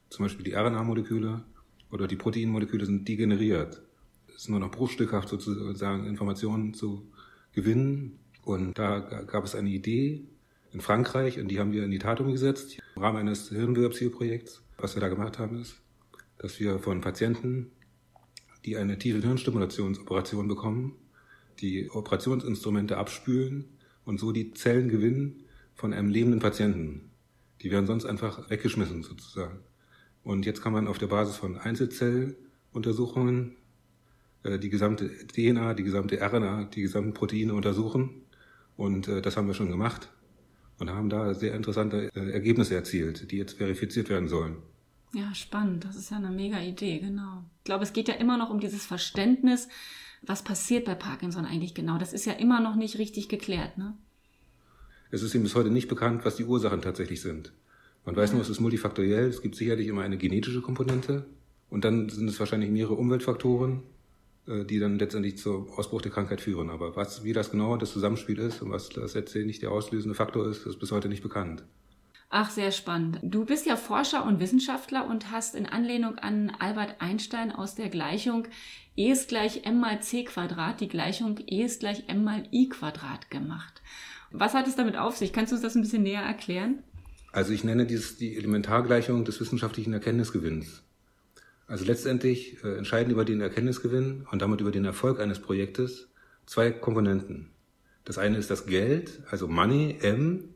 zum 0.09 0.23
Beispiel 0.23 0.45
die 0.45 0.53
RNA-Moleküle 0.53 1.43
oder 1.91 2.07
die 2.07 2.15
Proteinmoleküle 2.15 2.85
sind 2.85 3.07
degeneriert. 3.07 3.81
Es 4.29 4.43
ist 4.43 4.49
nur 4.49 4.59
noch 4.59 4.71
bruchstückhaft 4.71 5.29
sozusagen 5.29 6.05
Informationen 6.05 6.73
zu 6.73 7.07
gewinnen. 7.53 8.19
Und 8.43 8.77
da 8.77 8.99
gab 8.99 9.43
es 9.43 9.55
eine 9.55 9.69
Idee 9.69 10.23
in 10.71 10.79
Frankreich 10.79 11.39
und 11.39 11.49
die 11.49 11.59
haben 11.59 11.73
wir 11.73 11.83
in 11.83 11.91
die 11.91 11.99
Tat 11.99 12.21
umgesetzt 12.21 12.77
im 12.95 13.01
Rahmen 13.01 13.17
eines 13.17 13.49
Hirnbiopsie-Projekts. 13.49 14.61
Was 14.77 14.95
wir 14.95 15.01
da 15.01 15.09
gemacht 15.09 15.39
haben 15.39 15.59
ist, 15.59 15.81
dass 16.37 16.59
wir 16.59 16.79
von 16.79 17.01
Patienten, 17.01 17.71
die 18.67 18.77
eine 18.77 18.99
tiefe 18.99 19.25
Hirnstimulationsoperation 19.25 20.47
bekommen, 20.49 20.93
die 21.59 21.89
Operationsinstrumente 21.89 22.97
abspülen 22.97 23.65
und 24.03 24.19
so 24.19 24.33
die 24.33 24.51
Zellen 24.51 24.89
gewinnen 24.89 25.45
von 25.73 25.93
einem 25.93 26.09
lebenden 26.09 26.41
Patienten. 26.41 27.09
Die 27.61 27.71
werden 27.71 27.87
sonst 27.87 28.05
einfach 28.05 28.49
weggeschmissen 28.49 29.03
sozusagen. 29.03 29.59
Und 30.21 30.45
jetzt 30.45 30.61
kann 30.61 30.73
man 30.73 30.87
auf 30.87 30.97
der 30.97 31.07
Basis 31.07 31.37
von 31.37 31.57
Einzelzelluntersuchungen 31.57 33.55
äh, 34.43 34.59
die 34.59 34.69
gesamte 34.69 35.09
DNA, 35.27 35.73
die 35.73 35.83
gesamte 35.83 36.19
RNA, 36.21 36.65
die 36.65 36.81
gesamten 36.81 37.13
Proteine 37.13 37.53
untersuchen. 37.53 38.25
Und 38.75 39.07
äh, 39.07 39.21
das 39.21 39.37
haben 39.37 39.47
wir 39.47 39.53
schon 39.53 39.71
gemacht 39.71 40.09
und 40.77 40.89
haben 40.89 41.09
da 41.09 41.33
sehr 41.33 41.55
interessante 41.55 42.09
äh, 42.13 42.31
Ergebnisse 42.31 42.75
erzielt, 42.75 43.31
die 43.31 43.37
jetzt 43.37 43.57
verifiziert 43.57 44.09
werden 44.09 44.27
sollen. 44.27 44.57
Ja, 45.13 45.33
spannend. 45.33 45.85
Das 45.85 45.95
ist 45.95 46.11
ja 46.11 46.17
eine 46.17 46.29
mega 46.29 46.59
Idee, 46.59 46.99
genau. 46.99 47.43
Ich 47.59 47.63
glaube, 47.63 47.83
es 47.83 47.93
geht 47.93 48.07
ja 48.07 48.15
immer 48.15 48.37
noch 48.37 48.49
um 48.49 48.59
dieses 48.59 48.85
Verständnis, 48.85 49.67
was 50.21 50.43
passiert 50.43 50.85
bei 50.85 50.95
Parkinson 50.95 51.45
eigentlich 51.45 51.73
genau. 51.73 51.97
Das 51.97 52.13
ist 52.13 52.25
ja 52.25 52.33
immer 52.33 52.59
noch 52.59 52.75
nicht 52.75 52.97
richtig 52.97 53.29
geklärt, 53.29 53.77
ne? 53.77 53.97
Es 55.09 55.21
ist 55.21 55.33
ihm 55.33 55.43
bis 55.43 55.55
heute 55.55 55.69
nicht 55.69 55.87
bekannt, 55.87 56.25
was 56.25 56.35
die 56.35 56.43
Ursachen 56.43 56.81
tatsächlich 56.81 57.21
sind. 57.21 57.53
Man 58.05 58.15
weiß 58.15 58.33
nur, 58.33 58.41
es 58.41 58.49
ist 58.49 58.59
multifaktoriell. 58.59 59.27
Es 59.27 59.41
gibt 59.41 59.55
sicherlich 59.55 59.87
immer 59.87 60.01
eine 60.01 60.17
genetische 60.17 60.61
Komponente. 60.61 61.25
Und 61.69 61.85
dann 61.85 62.09
sind 62.09 62.27
es 62.29 62.39
wahrscheinlich 62.39 62.69
mehrere 62.69 62.95
Umweltfaktoren, 62.95 63.83
äh, 64.47 64.65
die 64.65 64.79
dann 64.79 64.99
letztendlich 64.99 65.37
zum 65.37 65.69
Ausbruch 65.69 66.01
der 66.01 66.11
Krankheit 66.11 66.41
führen. 66.41 66.69
Aber 66.69 66.95
was, 66.95 67.23
wie 67.23 67.33
das 67.33 67.51
genau 67.51 67.77
das 67.77 67.93
Zusammenspiel 67.93 68.39
ist 68.39 68.61
und 68.61 68.71
was 68.71 68.89
das 68.89 69.13
letztendlich 69.13 69.59
der 69.59 69.71
auslösende 69.71 70.15
Faktor 70.15 70.47
ist, 70.49 70.65
ist 70.65 70.79
bis 70.79 70.91
heute 70.91 71.09
nicht 71.09 71.23
bekannt. 71.23 71.63
Ach, 72.29 72.49
sehr 72.49 72.71
spannend. 72.71 73.19
Du 73.23 73.45
bist 73.45 73.65
ja 73.65 73.77
Forscher 73.77 74.25
und 74.25 74.41
Wissenschaftler 74.41 75.07
und 75.07 75.31
hast 75.31 75.55
in 75.55 75.65
Anlehnung 75.65 76.17
an 76.17 76.51
Albert 76.59 76.97
Einstein 76.99 77.53
aus 77.53 77.75
der 77.75 77.89
Gleichung 77.89 78.47
E 78.97 79.11
ist 79.11 79.29
gleich 79.29 79.65
m 79.65 79.79
mal 79.79 80.01
c 80.01 80.25
Quadrat 80.25 80.81
die 80.81 80.89
Gleichung 80.89 81.39
E 81.47 81.63
ist 81.63 81.79
gleich 81.79 82.09
m 82.09 82.23
mal 82.25 82.43
i 82.51 82.67
Quadrat 82.67 83.29
gemacht. 83.29 83.81
Was 84.31 84.53
hat 84.53 84.67
es 84.67 84.75
damit 84.75 84.97
auf 84.97 85.15
sich? 85.15 85.31
Kannst 85.31 85.51
du 85.51 85.55
uns 85.55 85.63
das 85.63 85.75
ein 85.75 85.81
bisschen 85.81 86.03
näher 86.03 86.21
erklären? 86.21 86.83
Also 87.31 87.53
ich 87.53 87.63
nenne 87.63 87.85
dies 87.85 88.17
die 88.17 88.35
Elementargleichung 88.35 89.23
des 89.23 89.39
wissenschaftlichen 89.39 89.93
Erkenntnisgewinns. 89.93 90.83
Also 91.67 91.85
letztendlich 91.85 92.61
äh, 92.63 92.77
entscheiden 92.77 93.11
über 93.11 93.23
den 93.23 93.39
Erkenntnisgewinn 93.39 94.27
und 94.31 94.41
damit 94.41 94.59
über 94.59 94.71
den 94.71 94.83
Erfolg 94.83 95.21
eines 95.21 95.39
Projektes 95.39 96.09
zwei 96.45 96.71
Komponenten. 96.71 97.51
Das 98.03 98.17
eine 98.17 98.37
ist 98.37 98.49
das 98.49 98.65
Geld, 98.65 99.21
also 99.29 99.47
Money, 99.47 99.97
M. 100.01 100.55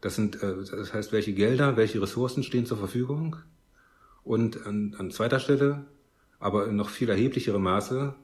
Das 0.00 0.16
sind, 0.16 0.42
äh, 0.42 0.54
das 0.70 0.92
heißt, 0.92 1.12
welche 1.12 1.32
Gelder, 1.32 1.76
welche 1.76 2.00
Ressourcen 2.00 2.42
stehen 2.42 2.66
zur 2.66 2.78
Verfügung. 2.78 3.36
Und 4.24 4.66
an, 4.66 4.94
an 4.98 5.10
zweiter 5.10 5.40
Stelle, 5.40 5.84
aber 6.38 6.66
in 6.66 6.76
noch 6.76 6.90
viel 6.90 7.08
erheblicherem 7.08 7.62
Maße, 7.62 8.14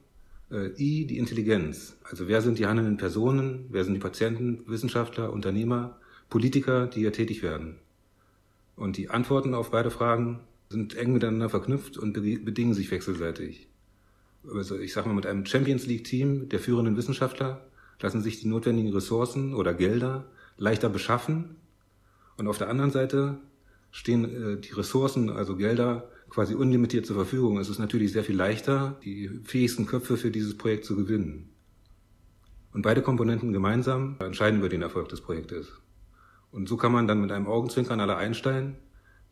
äh, 0.51 0.69
I, 0.77 1.05
die 1.05 1.17
Intelligenz. 1.17 1.97
Also 2.03 2.27
wer 2.27 2.41
sind 2.41 2.59
die 2.59 2.67
handelnden 2.67 2.97
Personen, 2.97 3.65
wer 3.69 3.83
sind 3.83 3.93
die 3.93 3.99
Patienten, 3.99 4.63
Wissenschaftler, 4.67 5.31
Unternehmer, 5.31 5.97
Politiker, 6.29 6.87
die 6.87 7.01
hier 7.01 7.13
tätig 7.13 7.43
werden. 7.43 7.77
Und 8.75 8.97
die 8.97 9.09
Antworten 9.09 9.53
auf 9.53 9.71
beide 9.71 9.91
Fragen 9.91 10.41
sind 10.69 10.95
eng 10.95 11.13
miteinander 11.13 11.49
verknüpft 11.49 11.97
und 11.97 12.13
bedingen 12.13 12.73
sich 12.73 12.89
wechselseitig. 12.91 13.67
Also 14.51 14.77
ich 14.77 14.93
sage 14.93 15.07
mal, 15.07 15.15
mit 15.15 15.25
einem 15.25 15.45
Champions 15.45 15.85
League-Team 15.85 16.49
der 16.49 16.59
führenden 16.59 16.97
Wissenschaftler 16.97 17.65
lassen 18.01 18.21
sich 18.21 18.41
die 18.41 18.47
notwendigen 18.47 18.91
Ressourcen 18.91 19.53
oder 19.53 19.73
Gelder 19.73 20.25
leichter 20.57 20.89
beschaffen. 20.89 21.55
Und 22.37 22.47
auf 22.47 22.57
der 22.57 22.69
anderen 22.69 22.91
Seite 22.91 23.39
stehen 23.91 24.25
äh, 24.25 24.59
die 24.59 24.73
Ressourcen, 24.73 25.29
also 25.29 25.55
Gelder, 25.55 26.09
quasi 26.29 26.55
unlimitiert 26.55 27.05
zur 27.05 27.15
Verfügung. 27.15 27.59
Es 27.59 27.69
ist 27.69 27.79
natürlich 27.79 28.11
sehr 28.11 28.23
viel 28.23 28.35
leichter, 28.35 28.99
die 29.03 29.29
fähigsten 29.43 29.85
Köpfe 29.85 30.17
für 30.17 30.31
dieses 30.31 30.57
Projekt 30.57 30.85
zu 30.85 30.95
gewinnen. 30.95 31.49
Und 32.71 32.81
beide 32.81 33.03
Komponenten 33.03 33.53
gemeinsam 33.53 34.15
entscheiden 34.19 34.59
über 34.59 34.69
den 34.69 34.81
Erfolg 34.81 35.09
des 35.09 35.21
Projektes. 35.21 35.71
Und 36.49 36.67
so 36.67 36.75
kann 36.75 36.91
man 36.91 37.07
dann 37.07 37.21
mit 37.21 37.31
einem 37.31 37.45
Augenzwinkern 37.45 37.99
aller 37.99 38.17
Einstein 38.17 38.77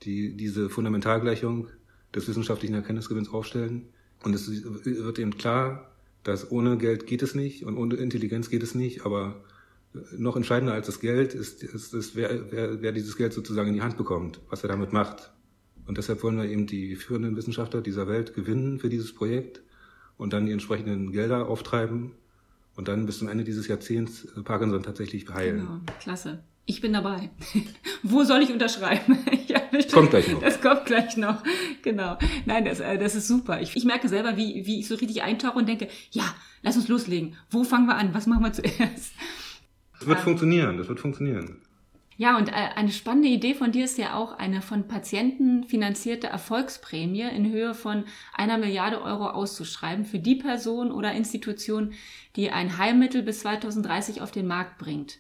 die 0.04 0.36
diese 0.36 0.70
Fundamentalgleichung 0.70 1.68
des 2.14 2.28
wissenschaftlichen 2.28 2.76
Erkenntnisgewinns 2.76 3.30
aufstellen. 3.30 3.90
Und 4.24 4.34
es 4.34 4.50
wird 4.64 5.20
eben 5.20 5.38
klar, 5.38 5.92
dass 6.24 6.52
ohne 6.52 6.78
Geld 6.78 7.08
geht 7.08 7.24
es 7.24 7.34
nicht 7.34 7.66
und 7.66 7.78
ohne 7.78 7.96
Intelligenz 7.96 8.50
geht 8.50 8.64
es 8.64 8.76
nicht, 8.76 9.06
aber 9.06 9.44
noch 10.18 10.36
entscheidender 10.36 10.74
als 10.74 10.86
das 10.86 11.00
Geld 11.00 11.34
ist, 11.34 11.64
ist, 11.64 11.94
ist 11.94 12.16
wer, 12.16 12.52
wer, 12.52 12.82
wer 12.82 12.92
dieses 12.92 13.18
Geld 13.18 13.34
sozusagen 13.34 13.70
in 13.70 13.76
die 13.76 13.82
Hand 13.82 13.98
bekommt, 13.98 14.40
was 14.50 14.64
er 14.64 14.70
damit 14.70 14.94
macht. 14.94 15.32
Und 15.86 15.98
deshalb 15.98 16.24
wollen 16.24 16.38
wir 16.38 16.46
eben 16.46 16.68
die 16.68 16.96
führenden 16.96 17.36
Wissenschaftler 17.36 17.82
dieser 17.82 18.08
Welt 18.08 18.34
gewinnen 18.34 18.80
für 18.80 18.90
dieses 18.90 19.14
Projekt 19.14 19.62
und 20.18 20.34
dann 20.34 20.46
die 20.46 20.52
entsprechenden 20.52 21.12
Gelder 21.12 21.48
auftreiben 21.48 22.12
und 22.76 22.88
dann 22.88 23.06
bis 23.06 23.20
zum 23.20 23.28
Ende 23.28 23.44
dieses 23.44 23.68
Jahrzehnts 23.68 24.28
Parkinson 24.46 24.84
tatsächlich 24.84 25.28
heilen. 25.30 25.68
Genau, 25.68 25.80
klasse. 26.00 26.44
Ich 26.66 26.80
bin 26.80 26.94
dabei. 26.94 27.32
Wo 28.04 28.24
soll 28.24 28.44
ich 28.44 28.52
unterschreiben? 28.52 29.18
ja, 29.48 29.60
kommt 29.92 30.12
gleich 30.12 30.32
noch. 30.32 30.42
Das 30.42 30.62
kommt 30.62 30.86
gleich 30.86 31.18
noch. 31.18 31.44
Genau. 31.82 32.18
Nein, 32.46 32.66
das, 32.66 32.80
äh, 32.80 32.98
das 32.98 33.16
ist 33.16 33.28
super. 33.28 33.62
Ich, 33.62 33.76
ich 33.76 33.84
merke 33.84 34.08
selber, 34.08 34.38
wie, 34.38 34.66
wie 34.66 34.80
ich 34.80 34.88
so 34.88 34.96
richtig 34.96 35.24
eintauche 35.24 35.58
und 35.58 35.68
denke, 35.68 35.90
ja, 36.12 36.24
lass 36.62 36.78
uns 36.78 36.88
loslegen. 36.88 37.36
Wo 37.50 37.64
fangen 37.64 37.88
wir 37.88 37.96
an? 37.96 38.14
Was 38.14 38.28
machen 38.28 38.44
wir 38.44 38.54
zuerst? 38.54 39.14
Das 40.02 40.08
wird 40.08 40.20
ähm, 40.20 40.24
funktionieren. 40.24 40.78
Das 40.78 40.88
wird 40.90 41.00
funktionieren. 41.00 41.58
Ja, 42.18 42.38
und 42.38 42.50
äh, 42.50 42.54
eine 42.76 42.92
spannende 42.92 43.30
Idee 43.30 43.54
von 43.54 43.72
dir 43.72 43.86
ist 43.86 43.98
ja 43.98 44.16
auch 44.16 44.38
eine 44.38 44.62
von 44.62 44.88
Patienten 44.88 45.64
finanzierte 45.64 46.28
Erfolgsprämie 46.28 47.22
in 47.22 47.52
Höhe 47.52 47.74
von 47.76 48.06
einer 48.34 48.58
Milliarde 48.58 49.02
Euro 49.02 49.28
auszuschreiben 49.28 50.06
für 50.06 50.20
die 50.20 50.36
Person 50.36 50.92
oder 50.92 51.14
Institution, 51.14 51.94
die 52.36 52.50
ein 52.50 52.78
Heilmittel 52.78 53.22
bis 53.22 53.42
2030 53.42 54.22
auf 54.22 54.32
den 54.32 54.48
Markt 54.48 54.80
bringt. 54.80 55.20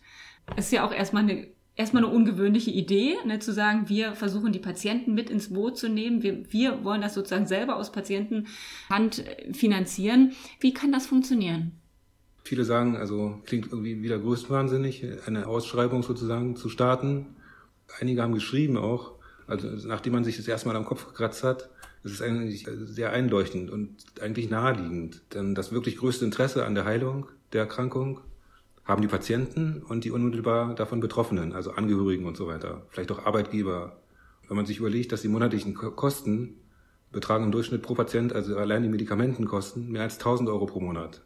Das 0.56 0.66
ist 0.66 0.72
ja 0.72 0.86
auch 0.86 0.92
erstmal 0.92 1.24
eine 1.24 1.48
erstmal 1.76 2.04
eine 2.04 2.14
ungewöhnliche 2.14 2.70
Idee, 2.70 3.16
ne, 3.26 3.40
zu 3.40 3.54
sagen, 3.54 3.88
wir 3.88 4.14
versuchen 4.14 4.52
die 4.52 4.60
Patienten 4.60 5.14
mit 5.14 5.30
ins 5.30 5.54
Boot 5.54 5.78
zu 5.78 5.90
nehmen. 5.90 6.22
Wir, 6.22 6.52
wir 6.52 6.84
wollen 6.84 7.02
das 7.02 7.14
sozusagen 7.14 7.48
selber 7.48 7.78
aus 7.78 7.92
Patientenhand 7.92 9.24
finanzieren. 9.54 10.34
Wie 10.60 10.74
kann 10.74 10.92
das 10.92 11.08
funktionieren? 11.08 11.81
Viele 12.44 12.66
sagen, 12.66 12.98
also 12.98 13.40
klingt 13.46 13.72
irgendwie 13.72 14.02
wieder 14.02 14.20
größtwahnsinnig, 14.20 15.06
eine 15.26 15.48
Ausschreibung 15.48 16.04
sozusagen 16.04 16.56
zu 16.56 16.70
starten. 16.70 17.36
Einige 18.00 18.22
haben 18.22 18.34
geschrieben 18.34 18.78
auch, 18.78 19.14
also 19.48 19.68
nachdem 19.88 20.14
man 20.14 20.24
sich 20.24 20.38
das 20.38 20.48
erstmal 20.48 20.76
am 20.76 20.86
Kopf 20.86 21.08
gekratzt 21.08 21.44
hat, 21.44 21.70
ist 22.04 22.14
es 22.14 22.22
eigentlich 22.22 22.68
sehr 22.68 23.12
einleuchtend 23.12 23.70
und 23.70 23.98
eigentlich 24.22 24.50
naheliegend. 24.50 25.22
Denn 25.34 25.54
das 25.54 25.72
wirklich 25.72 25.98
größte 25.98 26.26
Interesse 26.26 26.66
an 26.66 26.74
der 26.74 26.86
Heilung 26.86 27.28
der 27.54 27.62
Erkrankung 27.62 28.22
haben 28.84 29.02
die 29.02 29.08
Patienten 29.08 29.84
und 29.88 30.04
die 30.04 30.12
unmittelbar 30.12 30.74
davon 30.74 31.00
Betroffenen, 31.00 31.54
also 31.54 31.72
Angehörigen 31.72 32.26
und 32.26 32.36
so 32.36 32.48
weiter, 32.48 32.88
vielleicht 32.90 33.12
auch 33.12 33.26
Arbeitgeber. 33.26 34.02
Wenn 34.48 34.58
man 34.58 34.66
sich 34.66 34.80
überlegt, 34.80 35.12
dass 35.12 35.22
die 35.22 35.28
monatlichen 35.28 35.76
Kosten 35.76 36.56
betragen 37.12 37.44
im 37.44 37.52
Durchschnitt 37.52 37.84
pro 37.84 37.94
Patient, 37.94 38.34
also 38.34 38.58
allein 38.58 38.84
die 38.84 38.90
Medikamentenkosten, 38.90 39.92
mehr 39.92 40.02
als 40.02 40.16
1000 40.16 40.50
Euro 40.50 40.66
pro 40.66 40.80
Monat. 40.80 41.22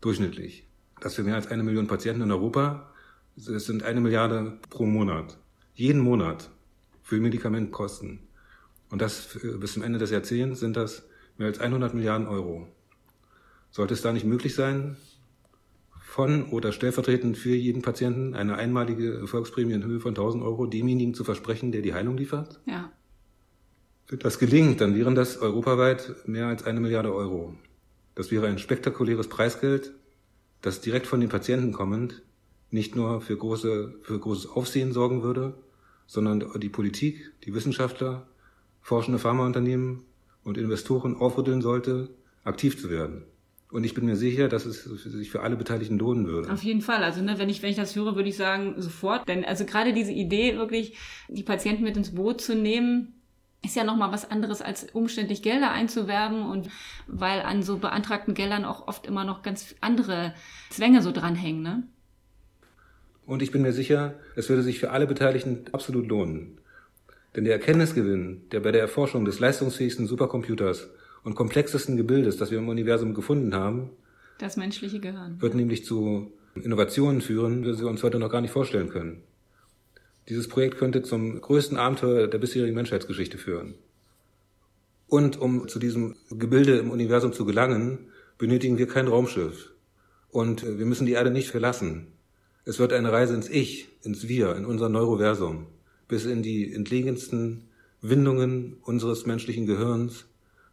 Durchschnittlich. 0.00 0.66
Das 1.00 1.14
für 1.14 1.22
mehr 1.22 1.34
als 1.34 1.48
eine 1.48 1.62
Million 1.62 1.86
Patienten 1.86 2.22
in 2.22 2.32
Europa, 2.32 2.90
das 3.36 3.64
sind 3.64 3.82
eine 3.82 4.00
Milliarde 4.00 4.58
pro 4.70 4.86
Monat. 4.86 5.38
Jeden 5.74 6.00
Monat 6.00 6.50
für 7.02 7.20
Medikamentenkosten. 7.20 8.20
Und 8.90 9.02
das 9.02 9.38
bis 9.60 9.74
zum 9.74 9.82
Ende 9.82 9.98
des 9.98 10.10
Jahrzehnts 10.10 10.60
sind 10.60 10.76
das 10.76 11.04
mehr 11.36 11.48
als 11.48 11.58
100 11.58 11.92
Milliarden 11.92 12.26
Euro. 12.26 12.68
Sollte 13.70 13.94
es 13.94 14.02
da 14.02 14.12
nicht 14.12 14.24
möglich 14.24 14.54
sein, 14.54 14.96
von 16.16 16.48
oder 16.48 16.72
stellvertretend 16.72 17.36
für 17.36 17.54
jeden 17.54 17.82
Patienten 17.82 18.34
eine 18.34 18.56
einmalige 18.56 19.18
Erfolgsprämie 19.18 19.74
in 19.74 19.84
Höhe 19.84 20.00
von 20.00 20.12
1000 20.12 20.42
Euro 20.42 20.64
demjenigen 20.64 21.12
zu 21.12 21.24
versprechen, 21.24 21.72
der 21.72 21.82
die 21.82 21.92
Heilung 21.92 22.16
liefert? 22.16 22.58
Ja. 22.64 22.90
Wenn 24.08 24.20
das 24.20 24.38
gelingt, 24.38 24.80
dann 24.80 24.94
wären 24.94 25.14
das 25.14 25.36
europaweit 25.36 26.14
mehr 26.26 26.46
als 26.46 26.64
eine 26.64 26.80
Milliarde 26.80 27.12
Euro. 27.12 27.54
Das 28.16 28.32
wäre 28.32 28.48
ein 28.48 28.58
spektakuläres 28.58 29.28
Preisgeld, 29.28 29.92
das 30.62 30.80
direkt 30.80 31.06
von 31.06 31.20
den 31.20 31.28
Patienten 31.28 31.72
kommend 31.72 32.22
nicht 32.70 32.96
nur 32.96 33.20
für, 33.20 33.36
große, 33.36 33.94
für 34.02 34.18
großes 34.18 34.50
Aufsehen 34.50 34.92
sorgen 34.92 35.22
würde, 35.22 35.54
sondern 36.06 36.44
die 36.60 36.68
Politik, 36.68 37.32
die 37.44 37.54
Wissenschaftler, 37.54 38.26
forschende 38.80 39.18
Pharmaunternehmen 39.18 40.02
und 40.42 40.58
Investoren 40.58 41.14
aufrütteln 41.16 41.62
sollte, 41.62 42.08
aktiv 42.42 42.80
zu 42.80 42.90
werden. 42.90 43.24
Und 43.70 43.84
ich 43.84 43.94
bin 43.94 44.06
mir 44.06 44.16
sicher, 44.16 44.48
dass 44.48 44.64
es 44.64 44.84
sich 44.84 45.30
für 45.30 45.42
alle 45.42 45.56
Beteiligten 45.56 45.98
lohnen 45.98 46.26
würde. 46.26 46.52
Auf 46.52 46.62
jeden 46.62 46.80
Fall. 46.80 47.02
Also, 47.02 47.20
ne, 47.20 47.38
wenn 47.38 47.48
ich, 47.48 47.62
wenn 47.62 47.70
ich 47.70 47.76
das 47.76 47.96
höre, 47.96 48.14
würde 48.14 48.28
ich 48.28 48.36
sagen, 48.36 48.74
sofort. 48.80 49.28
Denn 49.28 49.44
also 49.44 49.64
gerade 49.64 49.92
diese 49.92 50.12
Idee, 50.12 50.56
wirklich 50.56 50.96
die 51.28 51.42
Patienten 51.42 51.82
mit 51.82 51.96
ins 51.96 52.14
Boot 52.14 52.40
zu 52.40 52.54
nehmen, 52.54 53.15
ist 53.64 53.76
ja 53.76 53.84
nochmal 53.84 54.12
was 54.12 54.30
anderes, 54.30 54.62
als 54.62 54.86
umständlich 54.92 55.42
Gelder 55.42 55.72
einzuwerben 55.72 56.48
und 56.48 56.68
weil 57.06 57.40
an 57.42 57.62
so 57.62 57.78
beantragten 57.78 58.34
Geldern 58.34 58.64
auch 58.64 58.86
oft 58.86 59.06
immer 59.06 59.24
noch 59.24 59.42
ganz 59.42 59.74
andere 59.80 60.34
Zwänge 60.70 61.02
so 61.02 61.12
dranhängen, 61.12 61.62
ne? 61.62 61.82
Und 63.26 63.42
ich 63.42 63.50
bin 63.50 63.62
mir 63.62 63.72
sicher, 63.72 64.14
es 64.36 64.48
würde 64.48 64.62
sich 64.62 64.78
für 64.78 64.90
alle 64.90 65.06
Beteiligten 65.06 65.64
absolut 65.72 66.06
lohnen. 66.06 66.60
Denn 67.34 67.44
der 67.44 67.54
Erkenntnisgewinn, 67.54 68.42
der 68.52 68.60
bei 68.60 68.70
der 68.70 68.80
Erforschung 68.80 69.24
des 69.24 69.40
leistungsfähigsten 69.40 70.06
Supercomputers 70.06 70.88
und 71.24 71.34
komplexesten 71.34 71.96
Gebildes, 71.96 72.36
das 72.36 72.52
wir 72.52 72.58
im 72.58 72.68
Universum 72.68 73.14
gefunden 73.14 73.54
haben. 73.54 73.90
Das 74.38 74.56
menschliche 74.56 75.00
Gehirn. 75.00 75.40
Wird 75.42 75.54
nämlich 75.54 75.84
zu 75.84 76.32
Innovationen 76.54 77.20
führen, 77.20 77.62
die 77.62 77.78
wir 77.78 77.88
uns 77.88 78.02
heute 78.04 78.20
noch 78.20 78.30
gar 78.30 78.40
nicht 78.40 78.52
vorstellen 78.52 78.88
können. 78.88 79.22
Dieses 80.28 80.48
Projekt 80.48 80.78
könnte 80.78 81.02
zum 81.02 81.40
größten 81.40 81.76
Abenteuer 81.76 82.26
der 82.26 82.38
bisherigen 82.38 82.74
Menschheitsgeschichte 82.74 83.38
führen. 83.38 83.74
Und 85.06 85.40
um 85.40 85.68
zu 85.68 85.78
diesem 85.78 86.16
Gebilde 86.30 86.78
im 86.78 86.90
Universum 86.90 87.32
zu 87.32 87.44
gelangen, 87.44 88.10
benötigen 88.38 88.78
wir 88.78 88.88
kein 88.88 89.06
Raumschiff. 89.06 89.72
Und 90.28 90.64
wir 90.64 90.84
müssen 90.84 91.06
die 91.06 91.12
Erde 91.12 91.30
nicht 91.30 91.50
verlassen. 91.50 92.08
Es 92.64 92.78
wird 92.78 92.92
eine 92.92 93.12
Reise 93.12 93.34
ins 93.34 93.48
Ich, 93.48 93.88
ins 94.02 94.26
Wir, 94.26 94.56
in 94.56 94.64
unser 94.64 94.88
Neuroversum, 94.88 95.68
bis 96.08 96.24
in 96.24 96.42
die 96.42 96.72
entlegensten 96.72 97.68
Windungen 98.00 98.78
unseres 98.82 99.26
menschlichen 99.26 99.66
Gehirns, 99.66 100.26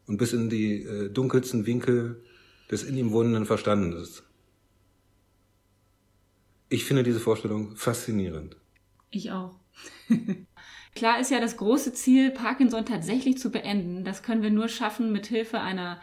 und 0.06 0.18
bis 0.18 0.34
in 0.34 0.50
die 0.50 0.84
äh, 0.84 1.10
dunkelsten 1.10 1.66
Winkel 1.66 2.22
des 2.70 2.84
in 2.84 2.98
ihm 2.98 3.12
wohnenden 3.12 3.46
Verstandes. 3.46 4.24
Ich 6.70 6.86
finde 6.86 7.04
diese 7.04 7.20
Vorstellung 7.20 7.76
faszinierend. 7.76 8.58
Ich 9.14 9.32
auch. 9.32 9.52
Klar 10.96 11.20
ist 11.20 11.32
ja 11.32 11.40
das 11.40 11.58
große 11.58 11.94
Ziel, 11.94 12.32
Parkinson 12.32 12.86
tatsächlich 12.86 13.38
zu 13.38 13.52
beenden. 13.52 14.04
Das 14.04 14.24
können 14.24 14.42
wir 14.42 14.52
nur 14.52 14.68
schaffen 14.68 15.12
mit 15.12 15.28
Hilfe 15.28 15.60
einer 15.60 16.00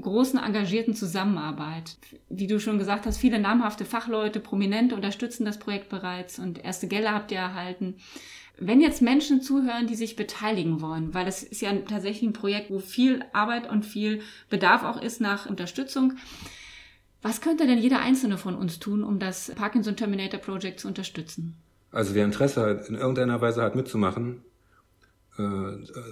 großen 0.00 0.38
engagierten 0.38 0.94
Zusammenarbeit. 0.94 1.96
Wie 2.28 2.46
du 2.46 2.60
schon 2.60 2.78
gesagt 2.78 3.06
hast, 3.06 3.18
viele 3.18 3.38
namhafte 3.38 3.84
Fachleute, 3.84 4.40
Prominente 4.40 4.94
unterstützen 4.94 5.44
das 5.44 5.58
Projekt 5.58 5.88
bereits 5.88 6.38
und 6.38 6.62
erste 6.62 6.86
Gelder 6.86 7.12
habt 7.12 7.32
ihr 7.32 7.38
erhalten. 7.38 7.96
Wenn 8.58 8.80
jetzt 8.82 9.00
Menschen 9.00 9.40
zuhören, 9.40 9.86
die 9.86 9.94
sich 9.94 10.16
beteiligen 10.16 10.82
wollen, 10.82 11.14
weil 11.14 11.24
das 11.24 11.42
ist 11.42 11.62
ja 11.62 11.72
tatsächlich 11.72 12.28
ein 12.28 12.34
Projekt, 12.34 12.70
wo 12.70 12.78
viel 12.78 13.24
Arbeit 13.32 13.68
und 13.70 13.86
viel 13.86 14.20
Bedarf 14.50 14.84
auch 14.84 15.00
ist 15.00 15.20
nach 15.20 15.46
Unterstützung, 15.46 16.18
was 17.22 17.40
könnte 17.40 17.66
denn 17.66 17.78
jeder 17.78 18.00
Einzelne 18.00 18.38
von 18.38 18.54
uns 18.54 18.78
tun, 18.78 19.02
um 19.02 19.18
das 19.18 19.52
Parkinson 19.54 19.96
Terminator 19.96 20.40
Project 20.40 20.80
zu 20.80 20.88
unterstützen? 20.88 21.56
Also 21.90 22.14
wer 22.14 22.24
Interesse 22.24 22.62
hat, 22.62 22.88
in 22.88 22.94
irgendeiner 22.94 23.40
Weise 23.40 23.62
hat 23.62 23.74
mitzumachen, 23.74 24.42
äh, 25.38 25.42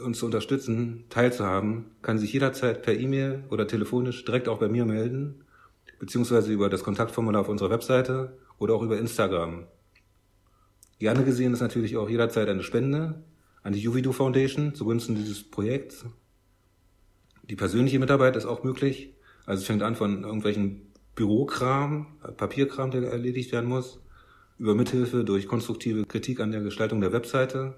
uns 0.04 0.18
zu 0.18 0.26
unterstützen, 0.26 1.04
teilzuhaben, 1.08 1.86
kann 2.02 2.18
sich 2.18 2.32
jederzeit 2.32 2.82
per 2.82 2.94
E-Mail 2.94 3.44
oder 3.50 3.66
telefonisch 3.66 4.24
direkt 4.24 4.48
auch 4.48 4.58
bei 4.58 4.68
mir 4.68 4.84
melden, 4.84 5.44
beziehungsweise 5.98 6.52
über 6.52 6.68
das 6.68 6.82
Kontaktformular 6.82 7.42
auf 7.42 7.48
unserer 7.48 7.70
Webseite 7.70 8.38
oder 8.58 8.74
auch 8.74 8.82
über 8.82 8.98
Instagram. 8.98 9.66
Gerne 10.98 11.24
gesehen 11.24 11.52
ist 11.52 11.60
natürlich 11.60 11.96
auch 11.96 12.08
jederzeit 12.08 12.48
eine 12.48 12.64
Spende 12.64 13.22
an 13.62 13.72
die 13.72 13.80
Juvido 13.80 14.12
Foundation 14.12 14.74
zugunsten 14.74 15.14
dieses 15.14 15.48
Projekts. 15.48 16.04
Die 17.48 17.56
persönliche 17.56 17.98
Mitarbeit 17.98 18.36
ist 18.36 18.46
auch 18.46 18.64
möglich. 18.64 19.14
Also 19.46 19.60
es 19.60 19.66
fängt 19.66 19.82
an 19.82 19.94
von 19.94 20.24
irgendwelchen 20.24 20.92
Bürokram, 21.14 22.18
Papierkram, 22.36 22.90
der 22.90 23.10
erledigt 23.10 23.52
werden 23.52 23.68
muss, 23.68 24.00
über 24.58 24.74
Mithilfe 24.74 25.24
durch 25.24 25.46
konstruktive 25.46 26.04
Kritik 26.04 26.40
an 26.40 26.50
der 26.50 26.62
Gestaltung 26.62 27.00
der 27.00 27.12
Webseite, 27.12 27.74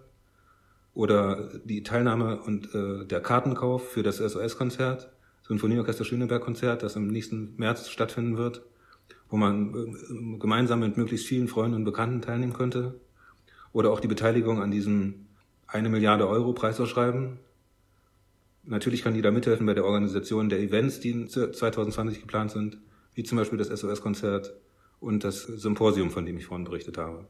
oder 0.94 1.48
die 1.64 1.82
Teilnahme 1.82 2.40
und 2.40 2.74
äh, 2.74 3.06
der 3.06 3.20
Kartenkauf 3.20 3.90
für 3.90 4.02
das 4.02 4.18
SOS-Konzert, 4.18 5.10
Sinfonieorchester 5.46 6.04
Schöneberg-Konzert, 6.04 6.82
das 6.82 6.96
im 6.96 7.08
nächsten 7.08 7.54
März 7.56 7.88
stattfinden 7.88 8.36
wird, 8.36 8.62
wo 9.28 9.36
man 9.36 9.74
äh, 9.74 10.38
gemeinsam 10.38 10.80
mit 10.80 10.96
möglichst 10.96 11.26
vielen 11.26 11.48
Freunden 11.48 11.76
und 11.76 11.84
Bekannten 11.84 12.22
teilnehmen 12.22 12.52
könnte. 12.52 13.00
Oder 13.72 13.90
auch 13.90 14.00
die 14.00 14.08
Beteiligung 14.08 14.60
an 14.60 14.72
diesem 14.72 15.26
eine 15.68 15.88
Milliarde 15.88 16.28
Euro 16.28 16.52
Preisausschreiben. 16.52 17.38
Natürlich 18.64 19.02
kann 19.02 19.14
jeder 19.14 19.30
mithelfen 19.30 19.66
bei 19.66 19.74
der 19.74 19.84
Organisation 19.84 20.48
der 20.48 20.58
Events, 20.58 20.98
die 20.98 21.26
2020 21.26 22.20
geplant 22.20 22.50
sind, 22.50 22.78
wie 23.14 23.22
zum 23.22 23.38
Beispiel 23.38 23.58
das 23.58 23.68
SOS-Konzert 23.68 24.52
und 25.00 25.24
das 25.24 25.42
Symposium, 25.42 26.10
von 26.10 26.26
dem 26.26 26.36
ich 26.36 26.46
vorhin 26.46 26.64
berichtet 26.64 26.98
habe. 26.98 27.26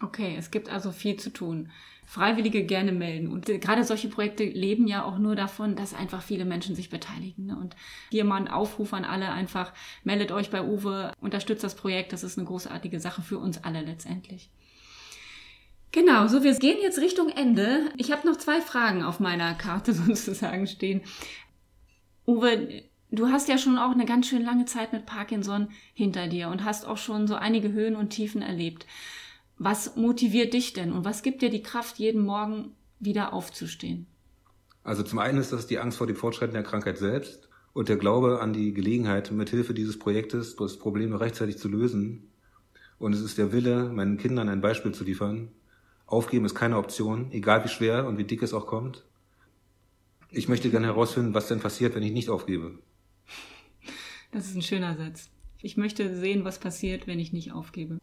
Okay, 0.00 0.36
es 0.38 0.50
gibt 0.50 0.70
also 0.70 0.92
viel 0.92 1.16
zu 1.16 1.30
tun. 1.30 1.70
Freiwillige 2.06 2.64
gerne 2.64 2.92
melden. 2.92 3.28
Und 3.28 3.46
gerade 3.46 3.84
solche 3.84 4.08
Projekte 4.08 4.44
leben 4.44 4.86
ja 4.86 5.04
auch 5.04 5.18
nur 5.18 5.36
davon, 5.36 5.76
dass 5.76 5.92
einfach 5.92 6.22
viele 6.22 6.44
Menschen 6.44 6.74
sich 6.74 6.88
beteiligen. 6.88 7.46
Ne? 7.46 7.58
Und 7.58 7.76
hier 8.10 8.24
mal 8.24 8.36
ein 8.36 8.48
Aufruf 8.48 8.92
an 8.94 9.04
alle 9.04 9.30
einfach, 9.30 9.74
meldet 10.04 10.32
euch 10.32 10.50
bei 10.50 10.62
Uwe, 10.62 11.12
unterstützt 11.20 11.64
das 11.64 11.74
Projekt. 11.74 12.12
Das 12.12 12.22
ist 12.22 12.38
eine 12.38 12.46
großartige 12.46 13.00
Sache 13.00 13.22
für 13.22 13.38
uns 13.38 13.62
alle 13.62 13.82
letztendlich. 13.82 14.50
Genau, 15.90 16.28
so 16.28 16.42
wir 16.42 16.54
gehen 16.54 16.78
jetzt 16.80 16.98
Richtung 16.98 17.28
Ende. 17.30 17.90
Ich 17.96 18.12
habe 18.12 18.26
noch 18.26 18.36
zwei 18.36 18.60
Fragen 18.60 19.02
auf 19.02 19.20
meiner 19.20 19.54
Karte 19.54 19.92
sozusagen 19.94 20.66
stehen. 20.66 21.02
Uwe, 22.26 22.84
du 23.10 23.28
hast 23.28 23.48
ja 23.48 23.58
schon 23.58 23.78
auch 23.78 23.92
eine 23.92 24.06
ganz 24.06 24.28
schön 24.28 24.42
lange 24.42 24.64
Zeit 24.64 24.92
mit 24.92 25.06
Parkinson 25.06 25.68
hinter 25.94 26.28
dir 26.28 26.48
und 26.48 26.64
hast 26.64 26.86
auch 26.86 26.98
schon 26.98 27.26
so 27.26 27.34
einige 27.34 27.72
Höhen 27.72 27.96
und 27.96 28.10
Tiefen 28.10 28.42
erlebt. 28.42 28.86
Was 29.58 29.96
motiviert 29.96 30.54
dich 30.54 30.72
denn 30.72 30.92
und 30.92 31.04
was 31.04 31.22
gibt 31.22 31.42
dir 31.42 31.50
die 31.50 31.62
Kraft, 31.62 31.98
jeden 31.98 32.22
Morgen 32.22 32.76
wieder 33.00 33.32
aufzustehen? 33.32 34.06
Also 34.84 35.02
zum 35.02 35.18
einen 35.18 35.38
ist 35.38 35.52
das 35.52 35.66
die 35.66 35.78
Angst 35.78 35.98
vor 35.98 36.06
dem 36.06 36.16
Fortschreiten 36.16 36.54
der 36.54 36.62
Krankheit 36.62 36.98
selbst 36.98 37.48
und 37.72 37.88
der 37.88 37.96
Glaube 37.96 38.40
an 38.40 38.52
die 38.52 38.72
Gelegenheit, 38.72 39.30
mithilfe 39.30 39.74
dieses 39.74 39.98
Projektes 39.98 40.56
das 40.56 40.78
Problem 40.78 41.14
rechtzeitig 41.14 41.58
zu 41.58 41.68
lösen. 41.68 42.30
Und 42.98 43.12
es 43.12 43.20
ist 43.20 43.38
der 43.38 43.52
Wille, 43.52 43.90
meinen 43.90 44.16
Kindern 44.16 44.48
ein 44.48 44.60
Beispiel 44.60 44.92
zu 44.92 45.04
liefern. 45.04 45.52
Aufgeben 46.06 46.46
ist 46.46 46.54
keine 46.54 46.78
Option, 46.78 47.30
egal 47.32 47.64
wie 47.64 47.68
schwer 47.68 48.06
und 48.06 48.18
wie 48.18 48.24
dick 48.24 48.42
es 48.42 48.54
auch 48.54 48.66
kommt. 48.66 49.04
Ich 50.30 50.48
möchte 50.48 50.70
gerne 50.70 50.86
herausfinden, 50.86 51.34
was 51.34 51.48
denn 51.48 51.60
passiert, 51.60 51.94
wenn 51.94 52.02
ich 52.02 52.12
nicht 52.12 52.30
aufgebe. 52.30 52.78
Das 54.30 54.46
ist 54.46 54.54
ein 54.54 54.62
schöner 54.62 54.96
Satz. 54.96 55.30
Ich 55.60 55.76
möchte 55.76 56.14
sehen, 56.14 56.44
was 56.44 56.58
passiert, 56.58 57.06
wenn 57.06 57.18
ich 57.18 57.32
nicht 57.32 57.52
aufgebe. 57.52 57.98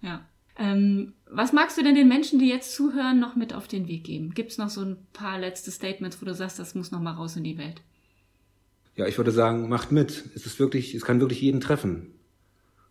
Ja. 0.00 0.26
Ähm, 0.58 1.12
was 1.30 1.52
magst 1.52 1.76
du 1.76 1.82
denn 1.82 1.94
den 1.94 2.08
Menschen, 2.08 2.38
die 2.38 2.48
jetzt 2.48 2.74
zuhören, 2.74 3.20
noch 3.20 3.36
mit 3.36 3.52
auf 3.52 3.68
den 3.68 3.88
Weg 3.88 4.04
geben? 4.04 4.32
Gibt 4.32 4.52
es 4.52 4.58
noch 4.58 4.70
so 4.70 4.80
ein 4.80 4.96
paar 5.12 5.38
letzte 5.38 5.70
Statements, 5.70 6.20
wo 6.20 6.24
du 6.24 6.34
sagst, 6.34 6.58
das 6.58 6.74
muss 6.74 6.90
noch 6.90 7.00
mal 7.00 7.12
raus 7.12 7.36
in 7.36 7.44
die 7.44 7.58
Welt? 7.58 7.82
Ja, 8.96 9.06
ich 9.06 9.18
würde 9.18 9.30
sagen, 9.30 9.68
macht 9.68 9.92
mit. 9.92 10.30
Es 10.34 10.46
ist 10.46 10.58
wirklich, 10.58 10.94
es 10.94 11.04
kann 11.04 11.20
wirklich 11.20 11.42
jeden 11.42 11.60
treffen. 11.60 12.14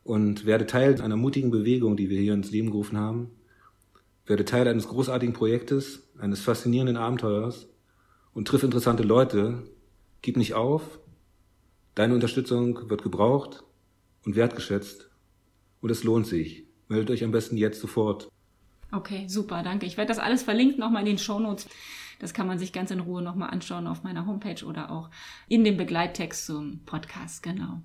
Und 0.04 0.45
werde 0.45 0.67
Teil 0.67 1.02
einer 1.02 1.17
mutigen 1.17 1.50
Bewegung, 1.50 1.98
die 1.98 2.12
wir 2.12 2.19
hier 2.19 2.36
ins 2.36 2.52
Leben 2.52 2.69
gerufen 2.69 2.98
haben. 2.98 3.32
Werde 4.28 4.45
Teil 4.45 4.67
eines 4.67 4.88
großartigen 4.88 5.34
Projektes, 5.34 6.04
eines 6.19 6.41
faszinierenden 6.41 6.98
Abenteuers 6.98 7.67
und 8.36 8.48
triff 8.48 8.62
interessante 8.62 9.02
Leute. 9.02 9.63
Gib 10.21 10.38
nicht 10.38 10.54
auf. 10.54 11.00
Deine 11.96 12.14
Unterstützung 12.14 12.90
wird 12.90 13.04
gebraucht 13.04 13.64
und 14.26 14.36
wertgeschätzt. 14.36 15.10
Und 15.80 15.90
es 15.90 16.04
lohnt 16.04 16.28
sich. 16.28 16.66
Meldet 16.90 17.10
euch 17.10 17.24
am 17.24 17.32
besten 17.32 17.56
jetzt 17.56 17.80
sofort. 17.80 18.30
Okay, 18.92 19.28
super, 19.28 19.64
danke. 19.64 19.86
Ich 19.86 19.96
werde 19.98 20.10
das 20.10 20.20
alles 20.20 20.44
verlinken 20.44 20.80
nochmal 20.80 21.02
in 21.02 21.08
den 21.08 21.18
Shownotes. 21.18 21.68
Das 22.20 22.34
kann 22.34 22.48
man 22.48 22.60
sich 22.60 22.74
ganz 22.74 22.92
in 22.92 23.00
Ruhe 23.00 23.22
nochmal 23.22 23.50
anschauen 23.50 23.88
auf 23.88 24.04
meiner 24.04 24.26
Homepage 24.26 24.64
oder 24.66 24.92
auch 24.92 25.10
in 25.48 25.64
dem 25.64 25.78
Begleittext 25.78 26.46
zum 26.46 26.80
Podcast, 26.86 27.44
genau. 27.44 27.82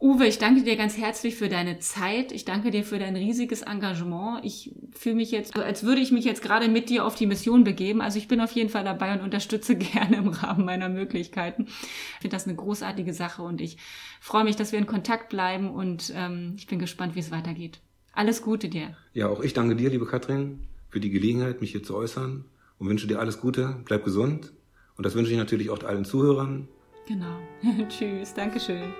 Uwe, 0.00 0.26
ich 0.26 0.38
danke 0.38 0.62
dir 0.62 0.76
ganz 0.76 0.98
herzlich 0.98 1.36
für 1.36 1.48
deine 1.48 1.78
Zeit. 1.78 2.32
Ich 2.32 2.44
danke 2.44 2.70
dir 2.70 2.84
für 2.84 2.98
dein 2.98 3.16
riesiges 3.16 3.62
Engagement. 3.62 4.44
Ich 4.44 4.74
fühle 4.92 5.14
mich 5.14 5.30
jetzt, 5.30 5.56
als 5.56 5.84
würde 5.84 6.00
ich 6.00 6.12
mich 6.12 6.24
jetzt 6.24 6.42
gerade 6.42 6.68
mit 6.68 6.90
dir 6.90 7.04
auf 7.06 7.14
die 7.14 7.26
Mission 7.26 7.64
begeben. 7.64 8.02
Also 8.02 8.18
ich 8.18 8.28
bin 8.28 8.40
auf 8.40 8.52
jeden 8.52 8.68
Fall 8.68 8.84
dabei 8.84 9.14
und 9.14 9.22
unterstütze 9.22 9.76
gerne 9.76 10.16
im 10.16 10.28
Rahmen 10.28 10.64
meiner 10.64 10.88
Möglichkeiten. 10.88 11.66
Ich 11.68 12.20
finde 12.20 12.36
das 12.36 12.46
eine 12.46 12.56
großartige 12.56 13.14
Sache 13.14 13.42
und 13.42 13.60
ich 13.60 13.78
freue 14.20 14.44
mich, 14.44 14.56
dass 14.56 14.72
wir 14.72 14.78
in 14.78 14.86
Kontakt 14.86 15.28
bleiben 15.30 15.70
und 15.70 16.12
ähm, 16.14 16.54
ich 16.56 16.66
bin 16.66 16.78
gespannt, 16.78 17.14
wie 17.14 17.20
es 17.20 17.30
weitergeht. 17.30 17.80
Alles 18.12 18.42
Gute 18.42 18.68
dir. 18.68 18.96
Ja, 19.12 19.28
auch 19.28 19.42
ich 19.42 19.54
danke 19.54 19.74
dir, 19.74 19.90
liebe 19.90 20.06
Katrin, 20.06 20.60
für 20.90 21.00
die 21.00 21.10
Gelegenheit, 21.10 21.60
mich 21.60 21.72
hier 21.72 21.82
zu 21.82 21.96
äußern 21.96 22.44
und 22.78 22.88
wünsche 22.88 23.06
dir 23.06 23.20
alles 23.20 23.40
Gute. 23.40 23.76
Bleib 23.84 24.04
gesund. 24.04 24.52
Und 24.96 25.06
das 25.06 25.14
wünsche 25.14 25.32
ich 25.32 25.38
natürlich 25.38 25.70
auch 25.70 25.82
allen 25.82 26.04
Zuhörern. 26.04 26.68
Genau. 27.06 27.38
Tschüss. 27.88 28.34
Dankeschön. 28.34 28.92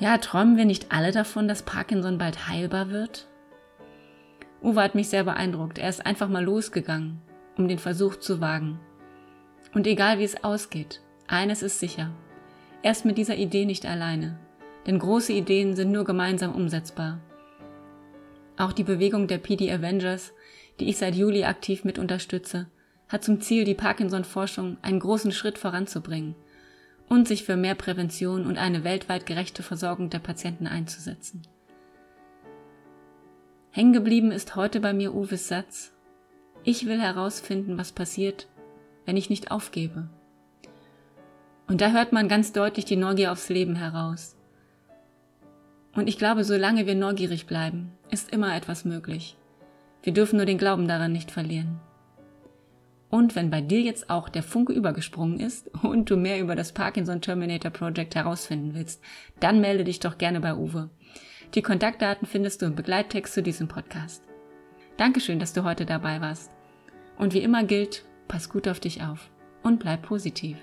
Ja, 0.00 0.16
träumen 0.16 0.56
wir 0.56 0.64
nicht 0.64 0.92
alle 0.92 1.12
davon, 1.12 1.46
dass 1.46 1.62
Parkinson 1.62 2.16
bald 2.16 2.48
heilbar 2.48 2.88
wird? 2.88 3.26
Uwe 4.62 4.82
hat 4.82 4.94
mich 4.94 5.10
sehr 5.10 5.24
beeindruckt. 5.24 5.78
Er 5.78 5.90
ist 5.90 6.06
einfach 6.06 6.30
mal 6.30 6.42
losgegangen, 6.42 7.20
um 7.58 7.68
den 7.68 7.78
Versuch 7.78 8.16
zu 8.16 8.40
wagen. 8.40 8.80
Und 9.74 9.86
egal 9.86 10.18
wie 10.18 10.24
es 10.24 10.42
ausgeht, 10.42 11.02
eines 11.26 11.62
ist 11.62 11.80
sicher. 11.80 12.10
Er 12.82 12.92
ist 12.92 13.04
mit 13.04 13.18
dieser 13.18 13.36
Idee 13.36 13.66
nicht 13.66 13.84
alleine, 13.84 14.38
denn 14.86 14.98
große 14.98 15.34
Ideen 15.34 15.76
sind 15.76 15.92
nur 15.92 16.04
gemeinsam 16.04 16.54
umsetzbar. 16.54 17.20
Auch 18.56 18.72
die 18.72 18.84
Bewegung 18.84 19.26
der 19.26 19.38
PD 19.38 19.70
Avengers, 19.70 20.32
die 20.80 20.88
ich 20.88 20.96
seit 20.96 21.14
Juli 21.14 21.44
aktiv 21.44 21.84
mit 21.84 21.98
unterstütze, 21.98 22.68
hat 23.08 23.22
zum 23.22 23.42
Ziel, 23.42 23.64
die 23.64 23.74
Parkinson-Forschung 23.74 24.78
einen 24.80 25.00
großen 25.00 25.32
Schritt 25.32 25.58
voranzubringen 25.58 26.36
und 27.10 27.28
sich 27.28 27.44
für 27.44 27.56
mehr 27.56 27.74
Prävention 27.74 28.46
und 28.46 28.56
eine 28.56 28.84
weltweit 28.84 29.26
gerechte 29.26 29.62
Versorgung 29.62 30.08
der 30.08 30.20
Patienten 30.20 30.66
einzusetzen. 30.66 31.42
Hängen 33.72 33.92
geblieben 33.92 34.30
ist 34.30 34.56
heute 34.56 34.80
bei 34.80 34.94
mir 34.94 35.14
Uwes 35.14 35.48
Satz, 35.48 35.92
ich 36.62 36.86
will 36.86 37.00
herausfinden, 37.00 37.76
was 37.76 37.92
passiert, 37.92 38.48
wenn 39.06 39.16
ich 39.16 39.28
nicht 39.28 39.50
aufgebe. 39.50 40.08
Und 41.66 41.80
da 41.80 41.90
hört 41.90 42.12
man 42.12 42.28
ganz 42.28 42.52
deutlich 42.52 42.84
die 42.84 42.96
Neugier 42.96 43.32
aufs 43.32 43.48
Leben 43.48 43.76
heraus. 43.76 44.36
Und 45.94 46.08
ich 46.08 46.18
glaube, 46.18 46.44
solange 46.44 46.86
wir 46.86 46.94
neugierig 46.94 47.46
bleiben, 47.46 47.92
ist 48.10 48.32
immer 48.32 48.54
etwas 48.54 48.84
möglich. 48.84 49.36
Wir 50.02 50.12
dürfen 50.12 50.36
nur 50.36 50.46
den 50.46 50.58
Glauben 50.58 50.86
daran 50.86 51.12
nicht 51.12 51.30
verlieren. 51.30 51.80
Und 53.10 53.34
wenn 53.34 53.50
bei 53.50 53.60
dir 53.60 53.80
jetzt 53.80 54.08
auch 54.08 54.28
der 54.28 54.42
Funke 54.42 54.72
übergesprungen 54.72 55.40
ist 55.40 55.68
und 55.82 56.08
du 56.10 56.16
mehr 56.16 56.40
über 56.40 56.54
das 56.54 56.72
Parkinson 56.72 57.20
Terminator 57.20 57.70
Project 57.70 58.14
herausfinden 58.14 58.74
willst, 58.74 59.02
dann 59.40 59.60
melde 59.60 59.84
dich 59.84 60.00
doch 60.00 60.16
gerne 60.16 60.40
bei 60.40 60.54
Uwe. 60.54 60.88
Die 61.54 61.62
Kontaktdaten 61.62 62.26
findest 62.26 62.62
du 62.62 62.66
im 62.66 62.76
Begleittext 62.76 63.34
zu 63.34 63.42
diesem 63.42 63.66
Podcast. 63.66 64.22
Dankeschön, 64.96 65.40
dass 65.40 65.52
du 65.52 65.64
heute 65.64 65.84
dabei 65.84 66.20
warst. 66.20 66.52
Und 67.18 67.34
wie 67.34 67.42
immer 67.42 67.64
gilt, 67.64 68.04
Pass 68.30 68.48
gut 68.48 68.68
auf 68.68 68.78
dich 68.78 69.02
auf 69.02 69.28
und 69.64 69.80
bleib 69.80 70.02
positiv. 70.02 70.56